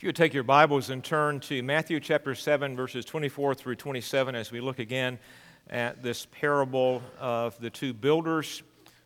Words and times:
If 0.00 0.04
you 0.04 0.08
would 0.08 0.16
take 0.16 0.32
your 0.32 0.44
Bibles 0.44 0.88
and 0.88 1.04
turn 1.04 1.40
to 1.40 1.62
Matthew 1.62 2.00
chapter 2.00 2.34
7, 2.34 2.74
verses 2.74 3.04
24 3.04 3.54
through 3.54 3.74
27, 3.74 4.34
as 4.34 4.50
we 4.50 4.58
look 4.62 4.78
again 4.78 5.18
at 5.68 6.02
this 6.02 6.26
parable 6.30 7.02
of 7.18 7.60
the 7.60 7.68
two 7.68 7.92
builders 7.92 8.62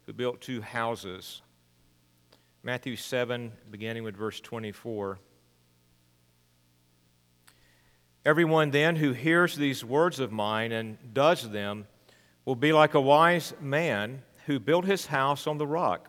who 0.06 0.12
built 0.12 0.40
two 0.40 0.60
houses. 0.60 1.42
Matthew 2.62 2.94
7, 2.94 3.50
beginning 3.72 4.04
with 4.04 4.16
verse 4.16 4.38
24. 4.38 5.18
Everyone 8.24 8.70
then 8.70 8.94
who 8.94 9.10
hears 9.10 9.56
these 9.56 9.84
words 9.84 10.20
of 10.20 10.30
mine 10.30 10.70
and 10.70 10.96
does 11.12 11.50
them 11.50 11.88
will 12.44 12.54
be 12.54 12.72
like 12.72 12.94
a 12.94 13.00
wise 13.00 13.52
man 13.60 14.22
who 14.46 14.60
built 14.60 14.84
his 14.84 15.06
house 15.06 15.48
on 15.48 15.58
the 15.58 15.66
rock. 15.66 16.08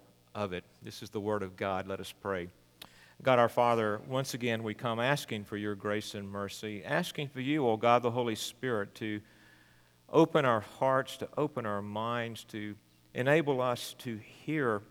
of 0.33 0.53
it. 0.53 0.63
This 0.81 1.03
is 1.03 1.09
the 1.09 1.19
word 1.19 1.43
of 1.43 1.55
God. 1.55 1.87
Let 1.87 1.99
us 1.99 2.13
pray. 2.21 2.49
God 3.21 3.37
our 3.37 3.49
Father, 3.49 4.01
once 4.07 4.33
again 4.33 4.63
we 4.63 4.73
come 4.73 4.99
asking 4.99 5.43
for 5.43 5.55
your 5.55 5.75
grace 5.75 6.15
and 6.15 6.27
mercy, 6.27 6.83
asking 6.83 7.27
for 7.27 7.39
you, 7.39 7.67
O 7.67 7.71
oh 7.71 7.77
God, 7.77 8.01
the 8.01 8.11
Holy 8.11 8.35
Spirit, 8.35 8.95
to 8.95 9.21
open 10.09 10.43
our 10.43 10.61
hearts, 10.61 11.17
to 11.17 11.29
open 11.37 11.65
our 11.65 11.81
minds, 11.81 12.43
to 12.45 12.75
enable 13.13 13.61
us 13.61 13.95
to 13.99 14.17
hear 14.17 14.81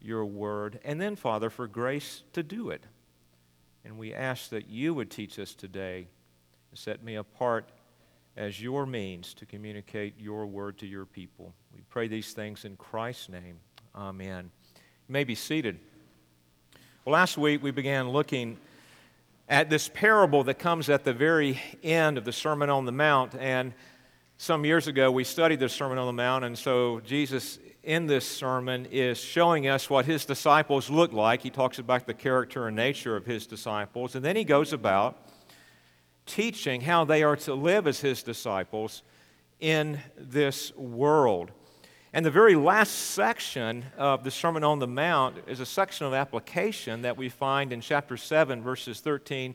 your 0.00 0.24
word, 0.26 0.80
and 0.84 1.00
then, 1.00 1.16
Father, 1.16 1.48
for 1.48 1.66
grace 1.66 2.24
to 2.32 2.42
do 2.42 2.70
it. 2.70 2.84
And 3.84 3.98
we 3.98 4.12
ask 4.12 4.50
that 4.50 4.68
you 4.68 4.94
would 4.94 5.10
teach 5.10 5.38
us 5.38 5.54
today, 5.54 6.08
set 6.74 7.02
me 7.02 7.16
apart 7.16 7.70
as 8.36 8.60
your 8.60 8.86
means 8.86 9.34
to 9.34 9.46
communicate 9.46 10.18
your 10.18 10.46
word 10.46 10.78
to 10.78 10.86
your 10.86 11.04
people. 11.04 11.54
We 11.74 11.82
pray 11.88 12.08
these 12.08 12.32
things 12.32 12.64
in 12.64 12.76
Christ's 12.76 13.28
name. 13.28 13.58
Amen. 13.94 14.50
May 15.12 15.24
be 15.24 15.34
seated. 15.34 15.78
Well, 17.04 17.12
last 17.12 17.36
week 17.36 17.62
we 17.62 17.70
began 17.70 18.08
looking 18.08 18.56
at 19.46 19.68
this 19.68 19.86
parable 19.86 20.42
that 20.44 20.58
comes 20.58 20.88
at 20.88 21.04
the 21.04 21.12
very 21.12 21.60
end 21.82 22.16
of 22.16 22.24
the 22.24 22.32
Sermon 22.32 22.70
on 22.70 22.86
the 22.86 22.92
Mount. 22.92 23.34
And 23.34 23.74
some 24.38 24.64
years 24.64 24.86
ago 24.86 25.10
we 25.10 25.24
studied 25.24 25.60
the 25.60 25.68
Sermon 25.68 25.98
on 25.98 26.06
the 26.06 26.14
Mount, 26.14 26.46
and 26.46 26.56
so 26.56 27.00
Jesus 27.00 27.58
in 27.82 28.06
this 28.06 28.26
sermon 28.26 28.86
is 28.86 29.18
showing 29.18 29.68
us 29.68 29.90
what 29.90 30.06
his 30.06 30.24
disciples 30.24 30.88
look 30.88 31.12
like. 31.12 31.42
He 31.42 31.50
talks 31.50 31.78
about 31.78 32.06
the 32.06 32.14
character 32.14 32.66
and 32.66 32.74
nature 32.74 33.14
of 33.14 33.26
his 33.26 33.46
disciples, 33.46 34.14
and 34.14 34.24
then 34.24 34.34
he 34.34 34.44
goes 34.44 34.72
about 34.72 35.28
teaching 36.24 36.80
how 36.80 37.04
they 37.04 37.22
are 37.22 37.36
to 37.36 37.52
live 37.52 37.86
as 37.86 38.00
his 38.00 38.22
disciples 38.22 39.02
in 39.60 40.00
this 40.16 40.74
world. 40.74 41.52
And 42.14 42.26
the 42.26 42.30
very 42.30 42.56
last 42.56 42.90
section 42.90 43.86
of 43.96 44.22
the 44.22 44.30
Sermon 44.30 44.62
on 44.62 44.80
the 44.80 44.86
Mount 44.86 45.36
is 45.46 45.60
a 45.60 45.66
section 45.66 46.06
of 46.06 46.12
application 46.12 47.02
that 47.02 47.16
we 47.16 47.30
find 47.30 47.72
in 47.72 47.80
chapter 47.80 48.18
7, 48.18 48.62
verses 48.62 49.00
13 49.00 49.54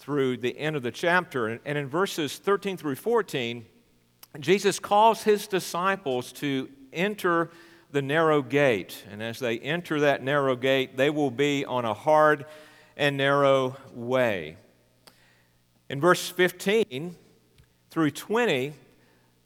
through 0.00 0.38
the 0.38 0.58
end 0.58 0.74
of 0.74 0.82
the 0.82 0.90
chapter. 0.90 1.46
And 1.46 1.78
in 1.78 1.86
verses 1.86 2.38
13 2.38 2.76
through 2.76 2.96
14, 2.96 3.64
Jesus 4.40 4.80
calls 4.80 5.22
his 5.22 5.46
disciples 5.46 6.32
to 6.32 6.68
enter 6.92 7.50
the 7.92 8.02
narrow 8.02 8.42
gate. 8.42 9.04
And 9.08 9.22
as 9.22 9.38
they 9.38 9.60
enter 9.60 10.00
that 10.00 10.20
narrow 10.20 10.56
gate, 10.56 10.96
they 10.96 11.10
will 11.10 11.30
be 11.30 11.64
on 11.64 11.84
a 11.84 11.94
hard 11.94 12.44
and 12.96 13.16
narrow 13.16 13.76
way. 13.94 14.56
In 15.88 16.00
verse 16.00 16.28
15 16.28 17.14
through 17.90 18.10
20, 18.10 18.72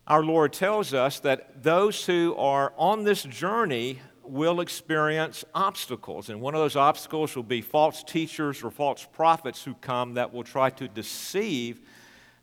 our 0.06 0.22
Lord 0.22 0.52
tells 0.52 0.92
us 0.92 1.20
that 1.20 1.62
those 1.62 2.04
who 2.04 2.34
are 2.36 2.72
on 2.76 3.04
this 3.04 3.22
journey 3.22 4.00
will 4.24 4.60
experience 4.60 5.44
obstacles. 5.54 6.28
And 6.28 6.40
one 6.40 6.54
of 6.54 6.60
those 6.60 6.76
obstacles 6.76 7.36
will 7.36 7.42
be 7.42 7.60
false 7.60 8.02
teachers 8.02 8.62
or 8.62 8.70
false 8.70 9.06
prophets 9.12 9.62
who 9.62 9.74
come 9.74 10.14
that 10.14 10.32
will 10.32 10.44
try 10.44 10.70
to 10.70 10.88
deceive 10.88 11.80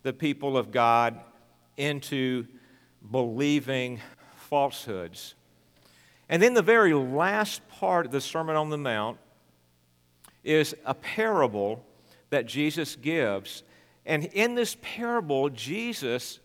the 0.03 0.13
people 0.13 0.57
of 0.57 0.71
God 0.71 1.19
into 1.77 2.45
believing 3.11 3.99
falsehoods. 4.35 5.35
And 6.27 6.41
then 6.41 6.53
the 6.53 6.61
very 6.61 6.93
last 6.93 7.67
part 7.69 8.05
of 8.05 8.11
the 8.11 8.21
Sermon 8.21 8.55
on 8.55 8.69
the 8.69 8.77
Mount 8.77 9.17
is 10.43 10.75
a 10.85 10.93
parable 10.93 11.83
that 12.29 12.45
Jesus 12.45 12.95
gives 12.95 13.63
and 14.09 14.25
in 14.25 14.55
this 14.55 14.75
parable, 14.81 15.49
Jesus 15.49 16.39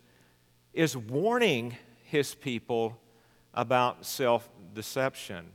is 0.75 0.97
warning 0.97 1.77
his 2.05 2.35
people 2.35 3.01
about 3.55 4.05
self 4.05 4.49
deception. 4.75 5.47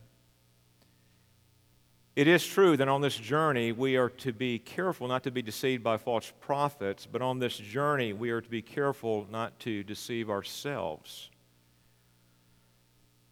It 2.16 2.28
is 2.28 2.46
true 2.46 2.75
that 2.78 2.88
on 2.88 3.02
this 3.02 3.16
journey 3.16 3.72
we 3.72 3.96
are 3.96 4.09
to 4.09 4.34
be 4.34 4.59
careful 4.59 5.07
not 5.07 5.24
to 5.24 5.31
be 5.31 5.41
deceived 5.41 5.84
by 5.84 5.97
false 5.97 6.34
prophets, 6.41 7.07
but 7.09 7.22
on 7.22 7.40
this 7.40 7.57
journey 7.57 8.13
we 8.13 8.31
are 8.31 8.41
to 8.41 8.50
be 8.50 8.62
careful 8.62 9.28
not 9.31 9.57
to 9.62 9.84
deceive 9.84 10.30
ourselves. 10.30 11.30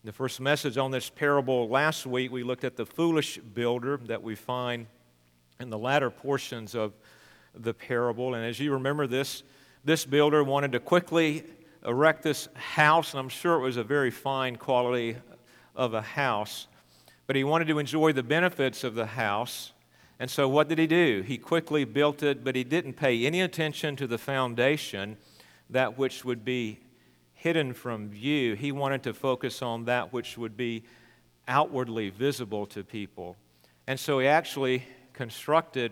The 0.03 0.13
first 0.13 0.39
message 0.39 0.77
on 0.77 0.91
this 0.91 1.09
parable 1.09 1.67
last 1.67 2.05
week, 2.05 2.31
we 2.31 2.43
looked 2.43 2.63
at 2.63 2.77
the 2.77 2.85
foolish 2.85 3.39
builder 3.39 3.99
that 4.05 4.23
we 4.23 4.35
find 4.35 4.87
in 5.59 5.69
the 5.69 5.77
latter 5.77 6.09
portions 6.09 6.75
of 6.75 6.93
the 7.53 7.73
parable. 7.73 8.35
And 8.35 8.45
as 8.45 8.57
you 8.57 8.71
remember, 8.71 9.05
this, 9.05 9.43
this 9.83 10.05
builder 10.05 10.45
wanted 10.45 10.71
to 10.73 10.79
quickly 10.79 11.43
erect 11.87 12.21
this 12.21 12.49
house, 12.53 13.13
and 13.13 13.19
I'm 13.19 13.29
sure 13.29 13.55
it 13.55 13.61
was 13.61 13.77
a 13.77 13.83
very 13.83 14.11
fine 14.11 14.57
quality 14.57 15.15
of 15.75 15.93
a 15.93 16.01
house. 16.01 16.67
But 17.25 17.37
he 17.37 17.43
wanted 17.43 17.69
to 17.69 17.79
enjoy 17.79 18.11
the 18.11 18.23
benefits 18.23 18.83
of 18.83 18.93
the 18.93 19.05
house. 19.05 19.71
And 20.19 20.29
so, 20.29 20.49
what 20.49 20.67
did 20.67 20.79
he 20.79 20.87
do? 20.87 21.23
He 21.25 21.37
quickly 21.37 21.85
built 21.85 22.23
it, 22.23 22.43
but 22.43 22.55
he 22.55 22.63
didn't 22.63 22.93
pay 22.93 23.25
any 23.25 23.41
attention 23.41 23.95
to 23.97 24.07
the 24.07 24.17
foundation, 24.17 25.17
that 25.69 25.97
which 25.97 26.25
would 26.25 26.43
be 26.43 26.79
hidden 27.33 27.73
from 27.73 28.09
view. 28.09 28.55
He 28.55 28.71
wanted 28.71 29.03
to 29.03 29.13
focus 29.13 29.61
on 29.61 29.85
that 29.85 30.11
which 30.11 30.37
would 30.37 30.57
be 30.57 30.83
outwardly 31.47 32.09
visible 32.09 32.65
to 32.67 32.83
people. 32.83 33.37
And 33.85 33.99
so, 33.99 34.19
he 34.19 34.27
actually 34.27 34.83
constructed 35.13 35.91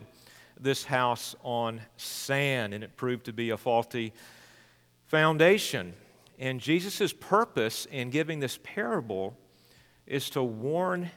this 0.59 0.83
house 0.83 1.35
on 1.44 1.81
sand, 1.97 2.73
and 2.73 2.83
it 2.83 2.97
proved 2.97 3.25
to 3.25 3.33
be 3.33 3.51
a 3.51 3.57
faulty 3.57 4.12
foundation. 5.15 5.93
And 6.39 6.59
Jesus' 6.59 7.13
purpose 7.13 7.87
in 7.89 8.09
giving 8.09 8.41
this 8.41 8.59
parable 8.63 9.37
is 10.05 10.29
to 10.31 10.43
warn 10.43 11.09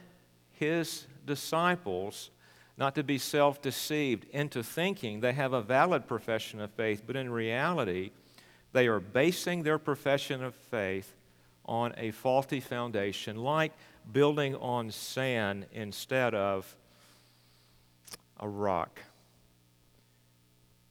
his 0.53 1.05
disciples 1.25 2.31
not 2.77 2.95
to 2.95 3.03
be 3.03 3.17
self 3.17 3.61
deceived 3.61 4.25
into 4.31 4.63
thinking 4.63 5.19
they 5.19 5.33
have 5.33 5.51
a 5.51 5.61
valid 5.61 6.07
profession 6.07 6.61
of 6.61 6.71
faith, 6.71 7.03
but 7.05 7.17
in 7.17 7.29
reality, 7.29 8.11
they 8.71 8.87
are 8.87 9.01
basing 9.01 9.63
their 9.63 9.77
profession 9.77 10.41
of 10.45 10.55
faith 10.55 11.13
on 11.65 11.93
a 11.97 12.11
faulty 12.11 12.61
foundation, 12.61 13.35
like 13.35 13.73
building 14.13 14.55
on 14.55 14.91
sand 14.91 15.65
instead 15.73 16.33
of 16.33 16.73
a 18.39 18.47
rock. 18.47 19.01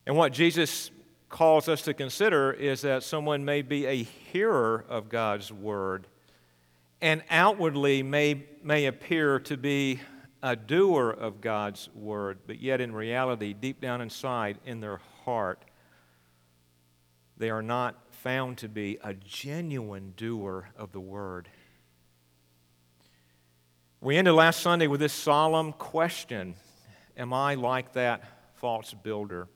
And 0.06 0.14
what 0.14 0.34
Jesus 0.34 0.90
calls 1.28 1.68
us 1.68 1.82
to 1.82 1.94
consider 1.94 2.52
is 2.52 2.82
that 2.82 3.02
someone 3.02 3.44
may 3.44 3.62
be 3.62 3.86
a 3.86 4.02
hearer 4.02 4.84
of 4.88 5.08
God's 5.08 5.52
word 5.52 6.06
and 7.00 7.22
outwardly 7.30 8.02
may, 8.02 8.44
may 8.62 8.86
appear 8.86 9.38
to 9.40 9.56
be 9.56 10.00
a 10.42 10.56
doer 10.56 11.10
of 11.10 11.40
God's 11.40 11.88
word, 11.94 12.38
but 12.46 12.60
yet 12.60 12.80
in 12.80 12.92
reality, 12.92 13.52
deep 13.52 13.80
down 13.80 14.00
inside, 14.00 14.58
in 14.64 14.80
their 14.80 15.00
heart, 15.24 15.64
they 17.36 17.50
are 17.50 17.62
not 17.62 17.96
found 18.10 18.58
to 18.58 18.68
be 18.68 18.98
a 19.02 19.14
genuine 19.14 20.12
doer 20.16 20.70
of 20.76 20.92
the 20.92 21.00
word. 21.00 21.48
We 24.00 24.16
ended 24.16 24.34
last 24.34 24.60
Sunday 24.60 24.86
with 24.86 25.00
this 25.00 25.12
solemn 25.12 25.72
question 25.72 26.54
Am 27.16 27.32
I 27.32 27.54
like 27.54 27.94
that 27.94 28.22
false 28.54 28.94
builder? 28.94 29.48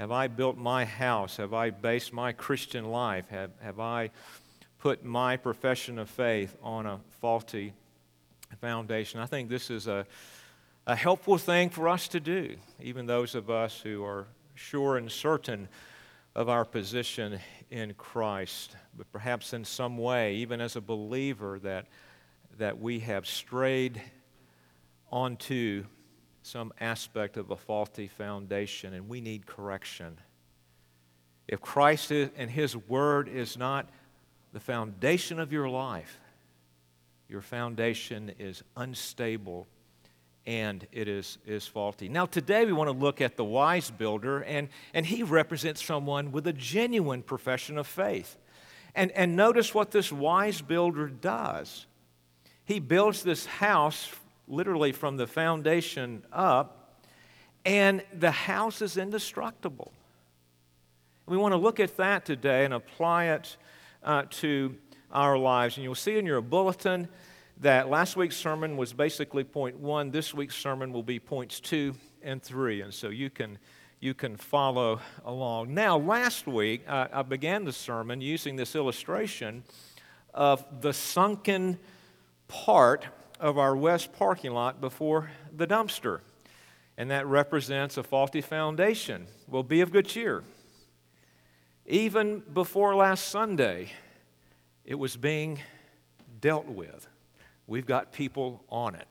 Have 0.00 0.12
I 0.12 0.28
built 0.28 0.56
my 0.56 0.86
house? 0.86 1.36
Have 1.36 1.52
I 1.52 1.68
based 1.68 2.10
my 2.10 2.32
Christian 2.32 2.86
life? 2.86 3.28
Have, 3.28 3.50
have 3.60 3.78
I 3.78 4.08
put 4.78 5.04
my 5.04 5.36
profession 5.36 5.98
of 5.98 6.08
faith 6.08 6.56
on 6.62 6.86
a 6.86 7.00
faulty 7.20 7.74
foundation? 8.62 9.20
I 9.20 9.26
think 9.26 9.50
this 9.50 9.68
is 9.68 9.86
a, 9.86 10.06
a 10.86 10.96
helpful 10.96 11.36
thing 11.36 11.68
for 11.68 11.86
us 11.86 12.08
to 12.08 12.18
do, 12.18 12.56
even 12.80 13.04
those 13.04 13.34
of 13.34 13.50
us 13.50 13.78
who 13.82 14.02
are 14.02 14.26
sure 14.54 14.96
and 14.96 15.12
certain 15.12 15.68
of 16.34 16.48
our 16.48 16.64
position 16.64 17.38
in 17.70 17.92
Christ, 17.92 18.76
but 18.96 19.12
perhaps 19.12 19.52
in 19.52 19.66
some 19.66 19.98
way, 19.98 20.36
even 20.36 20.62
as 20.62 20.76
a 20.76 20.80
believer, 20.80 21.58
that, 21.58 21.88
that 22.56 22.80
we 22.80 23.00
have 23.00 23.26
strayed 23.26 24.00
onto 25.12 25.84
some 26.42 26.72
aspect 26.80 27.36
of 27.36 27.50
a 27.50 27.56
faulty 27.56 28.08
foundation 28.08 28.94
and 28.94 29.08
we 29.08 29.20
need 29.20 29.46
correction. 29.46 30.18
If 31.48 31.60
Christ 31.60 32.10
is, 32.10 32.30
and 32.36 32.50
His 32.50 32.76
Word 32.76 33.28
is 33.28 33.56
not 33.56 33.88
the 34.52 34.60
foundation 34.60 35.38
of 35.38 35.52
your 35.52 35.68
life, 35.68 36.18
your 37.28 37.40
foundation 37.40 38.32
is 38.38 38.62
unstable 38.76 39.66
and 40.46 40.86
it 40.90 41.06
is, 41.06 41.38
is 41.46 41.66
faulty. 41.66 42.08
Now, 42.08 42.26
today 42.26 42.64
we 42.64 42.72
want 42.72 42.88
to 42.88 42.96
look 42.96 43.20
at 43.20 43.36
the 43.36 43.44
wise 43.44 43.90
builder, 43.90 44.40
and, 44.40 44.68
and 44.94 45.04
he 45.04 45.22
represents 45.22 45.84
someone 45.84 46.32
with 46.32 46.46
a 46.46 46.52
genuine 46.52 47.22
profession 47.22 47.78
of 47.78 47.86
faith. 47.86 48.36
And, 48.94 49.12
and 49.12 49.36
notice 49.36 49.74
what 49.74 49.90
this 49.90 50.10
wise 50.10 50.60
builder 50.62 51.08
does. 51.08 51.86
He 52.64 52.80
builds 52.80 53.22
this 53.22 53.46
house 53.46 54.08
literally 54.50 54.92
from 54.92 55.16
the 55.16 55.26
foundation 55.26 56.22
up, 56.32 57.02
and 57.64 58.02
the 58.12 58.30
house 58.30 58.82
is 58.82 58.96
indestructible. 58.96 59.92
We 61.26 61.36
want 61.36 61.52
to 61.52 61.58
look 61.58 61.78
at 61.78 61.96
that 61.98 62.24
today 62.24 62.64
and 62.64 62.74
apply 62.74 63.26
it 63.26 63.56
uh, 64.02 64.24
to 64.30 64.76
our 65.12 65.38
lives. 65.38 65.76
And 65.76 65.84
you'll 65.84 65.94
see 65.94 66.18
in 66.18 66.26
your 66.26 66.40
bulletin 66.40 67.08
that 67.58 67.88
last 67.88 68.16
week's 68.16 68.36
sermon 68.36 68.76
was 68.76 68.92
basically 68.92 69.44
point 69.44 69.78
one. 69.78 70.10
This 70.10 70.34
week's 70.34 70.56
sermon 70.56 70.92
will 70.92 71.02
be 71.02 71.20
points 71.20 71.60
two 71.60 71.94
and 72.22 72.42
three. 72.42 72.80
And 72.80 72.92
so 72.92 73.10
you 73.10 73.30
can, 73.30 73.58
you 74.00 74.14
can 74.14 74.36
follow 74.36 75.00
along. 75.24 75.74
Now, 75.74 75.98
last 75.98 76.46
week, 76.46 76.82
uh, 76.88 77.08
I 77.12 77.22
began 77.22 77.64
the 77.64 77.72
sermon 77.72 78.20
using 78.20 78.56
this 78.56 78.74
illustration 78.74 79.62
of 80.34 80.64
the 80.80 80.92
sunken 80.92 81.78
part 82.48 83.06
of 83.40 83.58
our 83.58 83.74
west 83.74 84.12
parking 84.12 84.52
lot 84.52 84.80
before 84.80 85.30
the 85.56 85.66
dumpster. 85.66 86.20
And 86.96 87.10
that 87.10 87.26
represents 87.26 87.96
a 87.96 88.02
faulty 88.02 88.42
foundation. 88.42 89.26
Well, 89.48 89.62
be 89.62 89.80
of 89.80 89.90
good 89.90 90.06
cheer. 90.06 90.44
Even 91.86 92.42
before 92.52 92.94
last 92.94 93.28
Sunday, 93.28 93.90
it 94.84 94.94
was 94.94 95.16
being 95.16 95.58
dealt 96.40 96.66
with. 96.66 97.08
We've 97.66 97.86
got 97.86 98.12
people 98.12 98.62
on 98.68 98.94
it. 98.94 99.08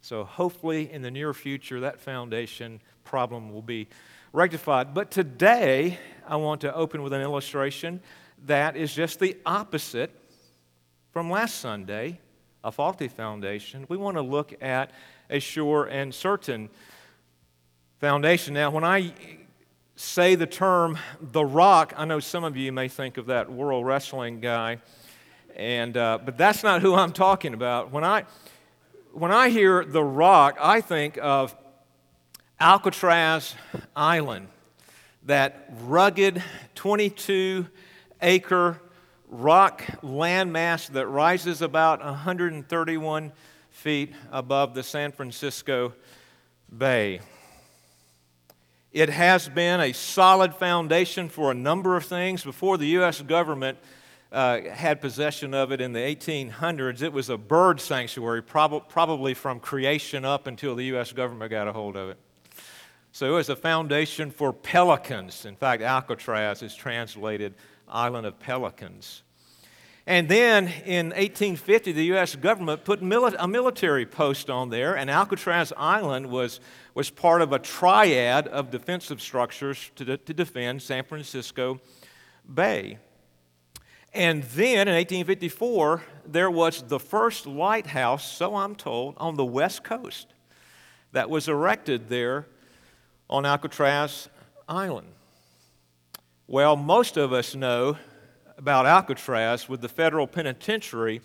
So 0.00 0.24
hopefully, 0.24 0.90
in 0.90 1.02
the 1.02 1.10
near 1.10 1.32
future, 1.32 1.80
that 1.80 2.00
foundation 2.00 2.80
problem 3.04 3.52
will 3.52 3.62
be 3.62 3.88
rectified. 4.32 4.94
But 4.94 5.10
today, 5.10 5.98
I 6.26 6.36
want 6.36 6.62
to 6.62 6.74
open 6.74 7.02
with 7.02 7.12
an 7.12 7.20
illustration 7.20 8.00
that 8.46 8.76
is 8.76 8.92
just 8.94 9.20
the 9.20 9.36
opposite 9.46 10.10
from 11.12 11.30
last 11.30 11.56
Sunday 11.56 12.18
a 12.62 12.70
faulty 12.70 13.08
foundation. 13.08 13.86
We 13.88 13.96
want 13.96 14.16
to 14.16 14.22
look 14.22 14.54
at 14.62 14.90
a 15.28 15.40
sure 15.40 15.86
and 15.86 16.14
certain 16.14 16.68
foundation. 17.98 18.54
Now, 18.54 18.70
when 18.70 18.84
I 18.84 19.12
say 19.96 20.34
the 20.34 20.46
term 20.46 20.98
the 21.20 21.44
rock, 21.44 21.94
I 21.96 22.04
know 22.04 22.20
some 22.20 22.44
of 22.44 22.56
you 22.56 22.72
may 22.72 22.88
think 22.88 23.16
of 23.16 23.26
that 23.26 23.50
world 23.50 23.86
wrestling 23.86 24.40
guy, 24.40 24.78
and, 25.56 25.96
uh, 25.96 26.18
but 26.24 26.36
that's 26.36 26.62
not 26.62 26.82
who 26.82 26.94
I'm 26.94 27.12
talking 27.12 27.54
about. 27.54 27.90
When 27.90 28.04
I, 28.04 28.24
when 29.12 29.32
I 29.32 29.50
hear 29.50 29.84
the 29.84 30.02
rock, 30.02 30.56
I 30.60 30.80
think 30.80 31.18
of 31.20 31.54
Alcatraz 32.58 33.54
Island, 33.94 34.48
that 35.24 35.70
rugged 35.82 36.42
22 36.74 37.66
acre 38.22 38.80
rock 39.30 39.84
landmass 40.02 40.88
that 40.88 41.06
rises 41.06 41.62
about 41.62 42.04
131 42.04 43.32
feet 43.70 44.12
above 44.32 44.74
the 44.74 44.82
San 44.82 45.12
Francisco 45.12 45.94
Bay. 46.76 47.20
It 48.92 49.08
has 49.08 49.48
been 49.48 49.80
a 49.80 49.92
solid 49.92 50.52
foundation 50.54 51.28
for 51.28 51.52
a 51.52 51.54
number 51.54 51.96
of 51.96 52.04
things. 52.04 52.42
Before 52.42 52.76
the 52.76 52.88
U.S. 52.88 53.22
government 53.22 53.78
uh, 54.32 54.62
had 54.62 55.00
possession 55.00 55.54
of 55.54 55.70
it 55.70 55.80
in 55.80 55.92
the 55.92 56.00
1800s, 56.00 57.00
it 57.00 57.12
was 57.12 57.30
a 57.30 57.38
bird 57.38 57.80
sanctuary, 57.80 58.42
prob- 58.42 58.88
probably 58.88 59.32
from 59.32 59.60
creation 59.60 60.24
up 60.24 60.48
until 60.48 60.74
the 60.74 60.86
U.S. 60.86 61.12
government 61.12 61.52
got 61.52 61.68
a 61.68 61.72
hold 61.72 61.96
of 61.96 62.10
it. 62.10 62.18
So 63.12 63.26
it 63.26 63.34
was 63.34 63.48
a 63.48 63.56
foundation 63.56 64.32
for 64.32 64.52
pelicans. 64.52 65.44
In 65.44 65.54
fact, 65.54 65.82
Alcatraz 65.82 66.62
is 66.62 66.74
translated 66.74 67.54
island 67.90 68.26
of 68.26 68.38
pelicans. 68.38 69.22
And 70.06 70.28
then 70.28 70.68
in 70.86 71.10
1850, 71.10 71.92
the 71.92 72.04
U.S. 72.06 72.34
government 72.34 72.84
put 72.84 73.00
mili- 73.00 73.36
a 73.38 73.46
military 73.46 74.06
post 74.06 74.50
on 74.50 74.70
there, 74.70 74.96
and 74.96 75.10
Alcatraz 75.10 75.72
Island 75.76 76.26
was, 76.30 76.58
was 76.94 77.10
part 77.10 77.42
of 77.42 77.52
a 77.52 77.58
triad 77.58 78.48
of 78.48 78.70
defensive 78.70 79.20
structures 79.20 79.90
to, 79.96 80.04
de- 80.04 80.16
to 80.16 80.34
defend 80.34 80.82
San 80.82 81.04
Francisco 81.04 81.80
Bay. 82.52 82.98
And 84.12 84.42
then 84.42 84.88
in 84.88 84.94
1854, 84.94 86.02
there 86.26 86.50
was 86.50 86.82
the 86.82 86.98
first 86.98 87.46
lighthouse, 87.46 88.30
so 88.30 88.56
I'm 88.56 88.74
told, 88.74 89.14
on 89.18 89.36
the 89.36 89.44
West 89.44 89.84
Coast 89.84 90.34
that 91.12 91.30
was 91.30 91.48
erected 91.48 92.08
there 92.08 92.46
on 93.28 93.46
Alcatraz 93.46 94.28
Island. 94.68 95.06
Well, 96.52 96.74
most 96.74 97.16
of 97.16 97.32
us 97.32 97.54
know 97.54 97.96
about 98.58 98.84
Alcatraz 98.84 99.68
with 99.68 99.82
the 99.82 99.88
federal 99.88 100.26
penitentiary 100.26 101.20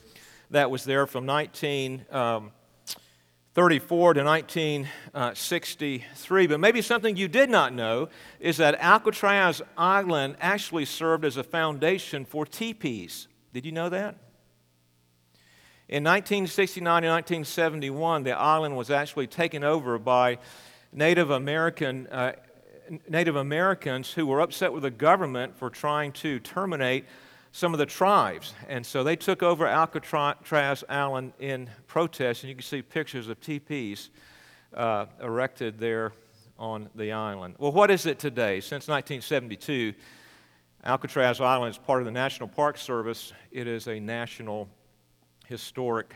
that 0.51 0.69
was 0.69 0.83
there 0.83 1.07
from 1.07 1.25
1934 1.25 4.09
um, 4.09 4.13
to 4.13 4.23
1963. 4.23 6.45
But 6.45 6.59
maybe 6.59 6.83
something 6.83 7.17
you 7.17 7.27
did 7.27 7.49
not 7.49 7.73
know 7.73 8.09
is 8.39 8.57
that 8.57 8.79
Alcatraz 8.79 9.63
Island 9.75 10.35
actually 10.39 10.85
served 10.85 11.25
as 11.25 11.37
a 11.37 11.43
foundation 11.43 12.23
for 12.23 12.45
teepees. 12.45 13.27
Did 13.51 13.65
you 13.65 13.71
know 13.71 13.89
that? 13.89 14.17
In 15.89 16.03
1969 16.03 17.03
and 17.03 17.11
1971, 17.11 18.21
the 18.21 18.37
island 18.37 18.77
was 18.77 18.91
actually 18.91 19.25
taken 19.25 19.63
over 19.63 19.97
by 19.97 20.37
Native 20.93 21.31
American 21.31 22.05
uh, 22.11 22.33
Native 23.09 23.35
Americans 23.35 24.11
who 24.11 24.25
were 24.27 24.41
upset 24.41 24.73
with 24.73 24.83
the 24.83 24.91
government 24.91 25.57
for 25.57 25.69
trying 25.69 26.11
to 26.13 26.39
terminate 26.39 27.05
some 27.51 27.73
of 27.73 27.79
the 27.79 27.85
tribes. 27.85 28.53
And 28.67 28.85
so 28.85 29.03
they 29.03 29.15
took 29.15 29.41
over 29.41 29.65
Alcatraz 29.65 30.83
Island 30.89 31.33
in 31.39 31.69
protest, 31.87 32.43
and 32.43 32.49
you 32.49 32.55
can 32.55 32.63
see 32.63 32.81
pictures 32.81 33.29
of 33.29 33.39
teepees 33.39 34.09
uh, 34.73 35.05
erected 35.21 35.79
there 35.79 36.11
on 36.59 36.89
the 36.95 37.11
island. 37.11 37.55
Well, 37.57 37.71
what 37.71 37.91
is 37.91 38.05
it 38.05 38.19
today? 38.19 38.59
Since 38.59 38.87
1972, 38.87 39.93
Alcatraz 40.83 41.41
Island 41.41 41.71
is 41.71 41.77
part 41.77 42.01
of 42.01 42.05
the 42.05 42.11
National 42.11 42.47
Park 42.47 42.77
Service. 42.77 43.33
It 43.51 43.67
is 43.67 43.87
a 43.87 43.99
national 43.99 44.67
historic 45.47 46.13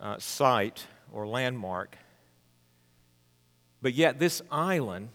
uh, 0.00 0.18
site 0.18 0.86
or 1.12 1.26
landmark. 1.26 1.98
But 3.82 3.94
yet, 3.94 4.18
this 4.18 4.40
island 4.50 5.08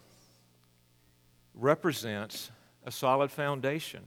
represents 1.60 2.52
a 2.86 2.92
solid 2.92 3.32
foundation 3.32 4.04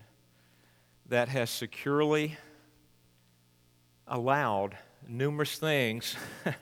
that 1.09 1.29
has 1.29 1.51
securely 1.51 2.37
allowed 4.07 4.77
numerous 5.07 5.59
things 5.59 6.17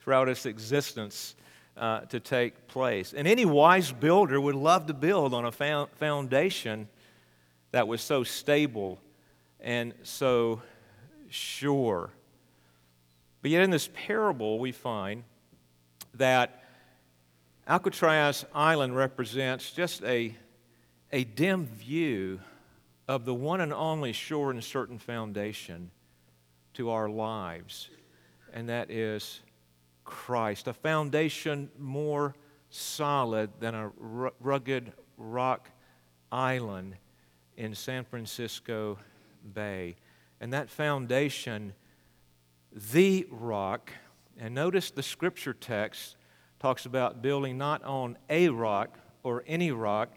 throughout 0.00 0.28
its 0.28 0.46
existence 0.46 1.34
uh, 1.76 2.00
to 2.00 2.20
take 2.20 2.68
place. 2.68 3.12
And 3.12 3.26
any 3.26 3.44
wise 3.44 3.92
builder 3.92 4.40
would 4.40 4.54
love 4.54 4.86
to 4.86 4.94
build 4.94 5.34
on 5.34 5.44
a 5.44 5.52
foundation 5.52 6.88
that 7.72 7.88
was 7.88 8.00
so 8.00 8.22
stable 8.24 9.00
and 9.60 9.92
so 10.02 10.62
sure. 11.28 12.10
But 13.42 13.50
yet, 13.50 13.62
in 13.62 13.70
this 13.70 13.90
parable, 13.92 14.58
we 14.58 14.72
find 14.72 15.24
that 16.14 16.62
Alcatraz 17.68 18.44
Island 18.54 18.94
represents 18.94 19.72
just 19.72 20.04
a, 20.04 20.36
a 21.10 21.24
dim 21.24 21.66
view 21.66 22.38
of 23.08 23.24
the 23.24 23.34
one 23.34 23.60
and 23.60 23.72
only 23.72 24.12
sure 24.12 24.52
and 24.52 24.62
certain 24.62 24.98
foundation 25.00 25.90
to 26.74 26.90
our 26.90 27.08
lives, 27.08 27.90
and 28.52 28.68
that 28.68 28.88
is 28.88 29.40
Christ, 30.04 30.68
a 30.68 30.72
foundation 30.72 31.68
more 31.76 32.36
solid 32.70 33.50
than 33.58 33.74
a 33.74 33.90
rugged 33.98 34.92
rock 35.16 35.68
island 36.30 36.94
in 37.56 37.74
San 37.74 38.04
Francisco 38.04 38.96
Bay. 39.54 39.96
And 40.40 40.52
that 40.52 40.70
foundation, 40.70 41.72
the 42.92 43.26
rock, 43.28 43.90
and 44.38 44.54
notice 44.54 44.92
the 44.92 45.02
scripture 45.02 45.54
text 45.54 46.15
talks 46.58 46.86
about 46.86 47.22
building 47.22 47.58
not 47.58 47.82
on 47.84 48.16
a 48.30 48.48
rock 48.48 48.98
or 49.22 49.44
any 49.46 49.70
rock, 49.70 50.10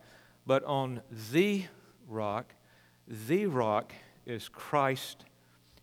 but 0.46 0.64
on 0.64 1.02
the 1.32 1.66
rock. 2.08 2.54
The 3.08 3.46
rock 3.46 3.94
is 4.26 4.50
Christ 4.50 5.26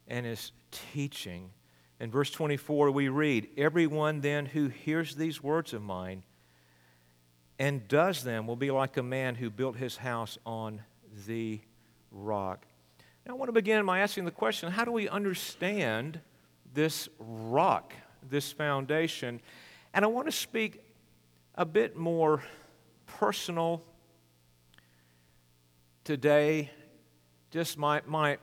and 0.09 0.25
his 0.25 0.53
teaching. 0.93 1.51
In 1.99 2.11
verse 2.11 2.31
24, 2.31 2.91
we 2.91 3.09
read, 3.09 3.49
Everyone 3.57 4.21
then 4.21 4.47
who 4.47 4.69
hears 4.69 5.17
these 5.17 5.43
words 5.43 5.73
of 5.73 5.83
mine 5.83 6.23
and 7.59 7.87
does 7.89 8.23
them 8.23 8.47
will 8.47 8.57
be 8.57 8.71
like 8.71 8.97
a 8.97 9.03
man 9.03 9.35
who 9.35 9.51
built 9.51 9.77
his 9.77 9.97
house 9.97 10.39
on 10.45 10.83
the 11.27 11.61
rock. 12.11 12.67
Now, 13.27 13.33
I 13.33 13.37
want 13.37 13.49
to 13.49 13.53
begin 13.53 13.85
by 13.87 14.01
asking 14.01 14.25
the 14.25 14.31
question 14.31 14.71
how 14.71 14.85
do 14.85 14.93
we 14.93 15.09
understand 15.09 16.21
this 16.75 17.09
rock, 17.19 17.95
this 18.29 18.53
foundation? 18.53 19.41
And 19.97 20.05
I 20.05 20.09
want 20.09 20.27
to 20.27 20.33
speak 20.33 20.83
a 21.55 21.65
bit 21.65 21.97
more 21.97 22.43
personal 23.07 23.83
today, 26.05 26.71
just 27.51 27.79
my, 27.79 28.03
my, 28.07 28.37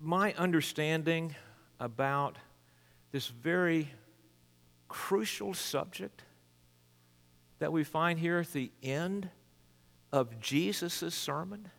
my 0.00 0.32
understanding 0.32 1.36
about 1.78 2.38
this 3.12 3.28
very 3.28 3.88
crucial 4.88 5.54
subject 5.54 6.24
that 7.60 7.72
we 7.72 7.84
find 7.84 8.18
here 8.18 8.38
at 8.38 8.52
the 8.52 8.72
end 8.82 9.30
of 10.10 10.40
Jesus' 10.40 11.14
sermon? 11.14 11.70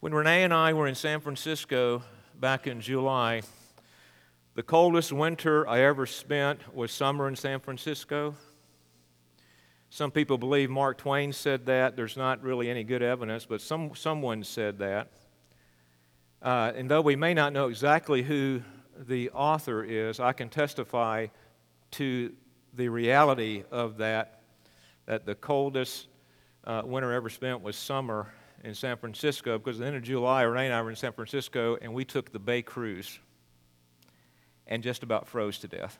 When 0.00 0.12
Renee 0.12 0.42
and 0.42 0.52
I 0.52 0.72
were 0.72 0.88
in 0.88 0.96
San 0.96 1.20
Francisco 1.20 2.02
back 2.34 2.66
in 2.66 2.80
July, 2.80 3.42
the 4.60 4.64
coldest 4.64 5.10
winter 5.10 5.66
I 5.66 5.80
ever 5.80 6.04
spent 6.04 6.74
was 6.74 6.92
summer 6.92 7.26
in 7.26 7.34
San 7.34 7.60
Francisco. 7.60 8.34
Some 9.88 10.10
people 10.10 10.36
believe 10.36 10.68
Mark 10.68 10.98
Twain 10.98 11.32
said 11.32 11.64
that. 11.64 11.96
There's 11.96 12.14
not 12.14 12.42
really 12.42 12.68
any 12.68 12.84
good 12.84 13.02
evidence, 13.02 13.46
but 13.46 13.62
some, 13.62 13.92
someone 13.94 14.44
said 14.44 14.76
that. 14.80 15.12
Uh, 16.42 16.72
and 16.76 16.90
though 16.90 17.00
we 17.00 17.16
may 17.16 17.32
not 17.32 17.54
know 17.54 17.68
exactly 17.68 18.22
who 18.22 18.60
the 18.98 19.30
author 19.30 19.82
is, 19.82 20.20
I 20.20 20.34
can 20.34 20.50
testify 20.50 21.28
to 21.92 22.34
the 22.74 22.90
reality 22.90 23.64
of 23.70 23.96
that, 23.96 24.42
that 25.06 25.24
the 25.24 25.36
coldest 25.36 26.08
uh, 26.64 26.82
winter 26.84 27.14
ever 27.14 27.30
spent 27.30 27.62
was 27.62 27.76
summer 27.76 28.30
in 28.62 28.74
San 28.74 28.98
Francisco 28.98 29.56
because 29.56 29.78
at 29.78 29.84
the 29.84 29.86
end 29.86 29.96
of 29.96 30.02
July, 30.02 30.42
Renee 30.42 30.66
and 30.66 30.74
I 30.74 30.82
were 30.82 30.90
in 30.90 30.96
San 30.96 31.14
Francisco 31.14 31.78
and 31.80 31.94
we 31.94 32.04
took 32.04 32.30
the 32.30 32.38
Bay 32.38 32.60
Cruise 32.60 33.20
and 34.70 34.82
just 34.82 35.02
about 35.02 35.28
froze 35.28 35.58
to 35.58 35.68
death. 35.68 35.98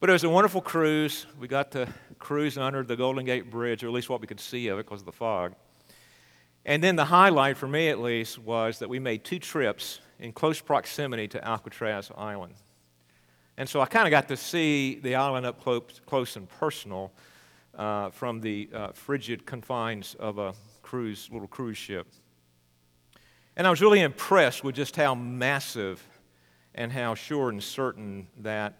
But 0.00 0.10
it 0.10 0.12
was 0.12 0.24
a 0.24 0.28
wonderful 0.28 0.60
cruise. 0.60 1.26
We 1.38 1.46
got 1.46 1.70
to 1.72 1.88
cruise 2.18 2.58
under 2.58 2.82
the 2.82 2.96
Golden 2.96 3.24
Gate 3.24 3.50
Bridge, 3.50 3.84
or 3.84 3.86
at 3.86 3.92
least 3.92 4.10
what 4.10 4.20
we 4.20 4.26
could 4.26 4.40
see 4.40 4.66
of 4.66 4.78
it 4.78 4.84
because 4.84 5.00
of 5.00 5.06
the 5.06 5.12
fog. 5.12 5.54
And 6.64 6.82
then 6.82 6.96
the 6.96 7.04
highlight, 7.04 7.56
for 7.56 7.68
me 7.68 7.88
at 7.88 8.00
least, 8.00 8.38
was 8.38 8.80
that 8.80 8.88
we 8.88 8.98
made 8.98 9.24
two 9.24 9.38
trips 9.38 10.00
in 10.18 10.32
close 10.32 10.60
proximity 10.60 11.28
to 11.28 11.44
Alcatraz 11.44 12.10
Island. 12.16 12.54
And 13.56 13.68
so 13.68 13.80
I 13.80 13.86
kind 13.86 14.06
of 14.06 14.10
got 14.10 14.28
to 14.28 14.36
see 14.36 14.96
the 14.96 15.14
island 15.14 15.46
up 15.46 15.60
close, 15.62 16.00
close 16.06 16.36
and 16.36 16.48
personal 16.48 17.12
uh, 17.76 18.10
from 18.10 18.40
the 18.40 18.68
uh, 18.74 18.88
frigid 18.92 19.46
confines 19.46 20.14
of 20.16 20.38
a 20.38 20.54
cruise, 20.82 21.28
little 21.32 21.48
cruise 21.48 21.78
ship. 21.78 22.06
And 23.56 23.66
I 23.66 23.70
was 23.70 23.80
really 23.80 24.00
impressed 24.00 24.64
with 24.64 24.74
just 24.74 24.96
how 24.96 25.14
massive 25.14 26.02
and 26.74 26.92
how 26.92 27.14
sure 27.14 27.48
and 27.48 27.62
certain 27.62 28.26
that 28.38 28.78